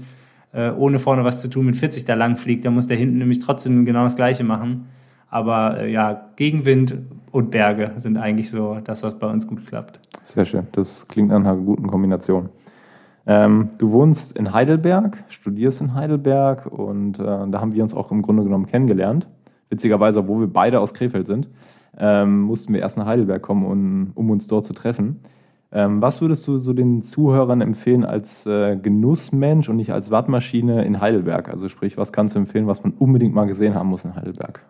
[0.52, 2.66] äh, ohne vorne was zu tun mit 40 da lang fliegt.
[2.66, 4.90] Da muss der hinten nämlich trotzdem genau das Gleiche machen.
[5.32, 6.96] Aber äh, ja, Gegenwind
[7.32, 10.00] und Berge sind eigentlich so das, was bei uns gut klappt.
[10.22, 10.68] Sehr schön.
[10.74, 12.50] Das klingt nach einer guten Kombination.
[13.26, 18.12] Ähm, du wohnst in Heidelberg, studierst in Heidelberg und äh, da haben wir uns auch
[18.12, 19.28] im Grunde genommen kennengelernt.
[19.70, 21.48] Witzigerweise, obwohl wir beide aus Krefeld sind,
[21.98, 25.22] ähm, mussten wir erst nach Heidelberg kommen, um, um uns dort zu treffen.
[25.72, 30.84] Ähm, was würdest du so den Zuhörern empfehlen als äh, Genussmensch und nicht als Wattmaschine
[30.84, 31.48] in Heidelberg?
[31.48, 34.62] Also sprich, was kannst du empfehlen, was man unbedingt mal gesehen haben muss in Heidelberg?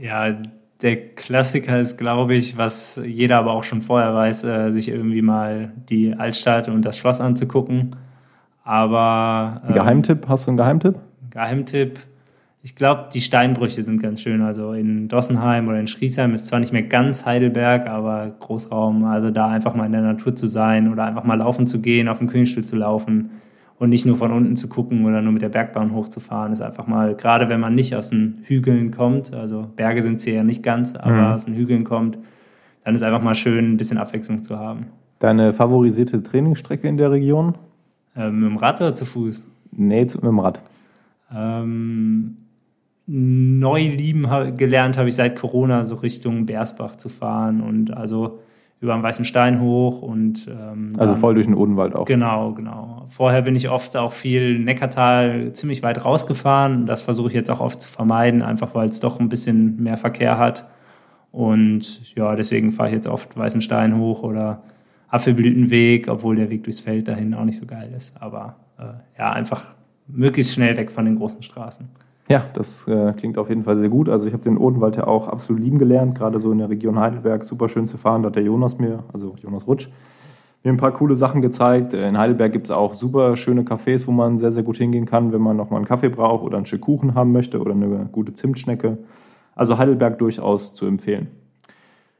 [0.00, 0.36] Ja,
[0.82, 5.22] der Klassiker ist, glaube ich, was jeder aber auch schon vorher weiß, äh, sich irgendwie
[5.22, 7.96] mal die Altstadt und das Schloss anzugucken.
[8.64, 9.62] Aber.
[9.66, 10.28] Ähm, Geheimtipp?
[10.28, 10.96] Hast du einen Geheimtipp?
[11.30, 12.00] Geheimtipp.
[12.62, 14.42] Ich glaube, die Steinbrüche sind ganz schön.
[14.42, 19.04] Also in Dossenheim oder in Schriesheim ist zwar nicht mehr ganz Heidelberg, aber Großraum.
[19.04, 22.08] Also da einfach mal in der Natur zu sein oder einfach mal laufen zu gehen,
[22.08, 23.30] auf dem Königstuhl zu laufen
[23.78, 26.86] und nicht nur von unten zu gucken oder nur mit der Bergbahn hochzufahren, ist einfach
[26.86, 30.62] mal, gerade wenn man nicht aus den Hügeln kommt, also Berge sind sie ja nicht
[30.62, 31.32] ganz, aber mhm.
[31.34, 32.18] aus den Hügeln kommt,
[32.84, 34.86] dann ist einfach mal schön, ein bisschen Abwechslung zu haben.
[35.18, 37.54] Deine favorisierte Trainingsstrecke in der Region?
[38.16, 39.46] Ähm, mit dem Rad oder zu Fuß?
[39.72, 40.60] Nee, mit dem Rad.
[41.34, 42.36] Ähm,
[43.06, 48.40] neu lieben gelernt habe ich seit Corona so Richtung Bersbach zu fahren und also
[48.80, 52.04] über den Weißen Stein hoch und ähm, also voll durch den Odenwald auch.
[52.04, 53.04] Genau, genau.
[53.06, 56.84] Vorher bin ich oft auch viel Neckartal ziemlich weit rausgefahren.
[56.84, 59.96] Das versuche ich jetzt auch oft zu vermeiden, einfach weil es doch ein bisschen mehr
[59.96, 60.68] Verkehr hat.
[61.32, 64.62] Und ja, deswegen fahre ich jetzt oft Weißen Stein hoch oder
[65.08, 68.20] Apfelblütenweg, obwohl der Weg durchs Feld dahin auch nicht so geil ist.
[68.20, 69.74] Aber äh, ja, einfach
[70.06, 71.88] möglichst schnell weg von den großen Straßen.
[72.28, 74.08] Ja, das äh, klingt auf jeden Fall sehr gut.
[74.08, 76.98] Also ich habe den Odenwald ja auch absolut lieben gelernt, gerade so in der Region
[76.98, 78.22] Heidelberg, super schön zu fahren.
[78.22, 79.88] Da hat der Jonas mir, also Jonas Rutsch,
[80.64, 81.94] mir ein paar coole Sachen gezeigt.
[81.94, 85.32] In Heidelberg gibt es auch super schöne Cafés, wo man sehr, sehr gut hingehen kann,
[85.32, 88.34] wenn man nochmal einen Kaffee braucht oder ein Stück Kuchen haben möchte oder eine gute
[88.34, 88.98] Zimtschnecke.
[89.54, 91.28] Also Heidelberg durchaus zu empfehlen.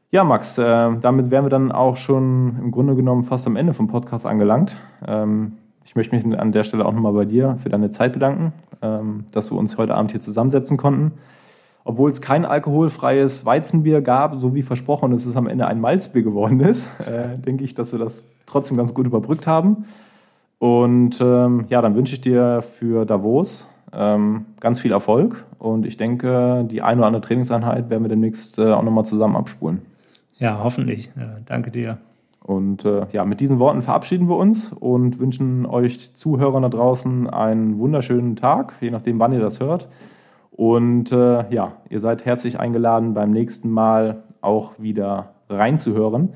[0.09, 0.63] Ja, Max, äh,
[1.01, 4.77] damit wären wir dann auch schon im Grunde genommen fast am Ende vom Podcast angelangt.
[5.05, 8.51] Ähm, ich möchte mich an der Stelle auch nochmal bei dir für deine Zeit bedanken,
[8.81, 11.13] ähm, dass wir uns heute Abend hier zusammensetzen konnten.
[11.85, 16.23] Obwohl es kein alkoholfreies Weizenbier gab, so wie versprochen, dass es am Ende ein Malzbier
[16.23, 19.85] geworden ist, äh, denke ich, dass wir das trotzdem ganz gut überbrückt haben.
[20.59, 25.95] Und ähm, ja, dann wünsche ich dir für Davos ähm, ganz viel Erfolg und ich
[25.95, 29.81] denke, die eine oder andere Trainingseinheit werden wir demnächst äh, auch nochmal zusammen abspulen.
[30.39, 31.07] Ja, hoffentlich.
[31.15, 31.97] Äh, danke dir.
[32.47, 37.29] Und äh, ja, mit diesen Worten verabschieden wir uns und wünschen euch Zuhörern da draußen
[37.29, 39.89] einen wunderschönen Tag, je nachdem, wann ihr das hört.
[40.51, 46.29] Und äh, ja, ihr seid herzlich eingeladen, beim nächsten Mal auch wieder reinzuhören.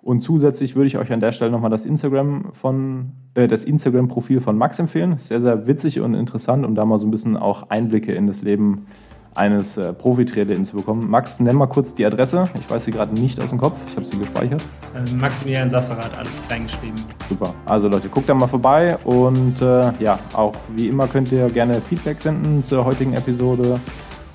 [0.00, 4.40] Und zusätzlich würde ich euch an der Stelle nochmal das Instagram von äh, das Instagram-Profil
[4.40, 5.18] von Max empfehlen.
[5.18, 8.40] Sehr, sehr witzig und interessant, um da mal so ein bisschen auch Einblicke in das
[8.40, 8.86] Leben
[9.34, 11.08] eines äh, Profi-Trader hinzubekommen.
[11.08, 12.48] Max, nenn mal kurz die Adresse.
[12.58, 13.76] Ich weiß sie gerade nicht aus dem Kopf.
[13.88, 14.62] Ich habe sie gespeichert.
[14.94, 16.96] Äh, Maximilian Sasserath, alles klein geschrieben.
[17.28, 17.54] Super.
[17.66, 21.80] Also Leute, guckt da mal vorbei und äh, ja, auch wie immer könnt ihr gerne
[21.80, 23.80] Feedback senden zur heutigen Episode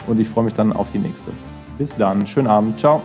[0.07, 1.31] und ich freue mich dann auf die nächste.
[1.77, 3.01] Bis dann, schönen Abend, ciao.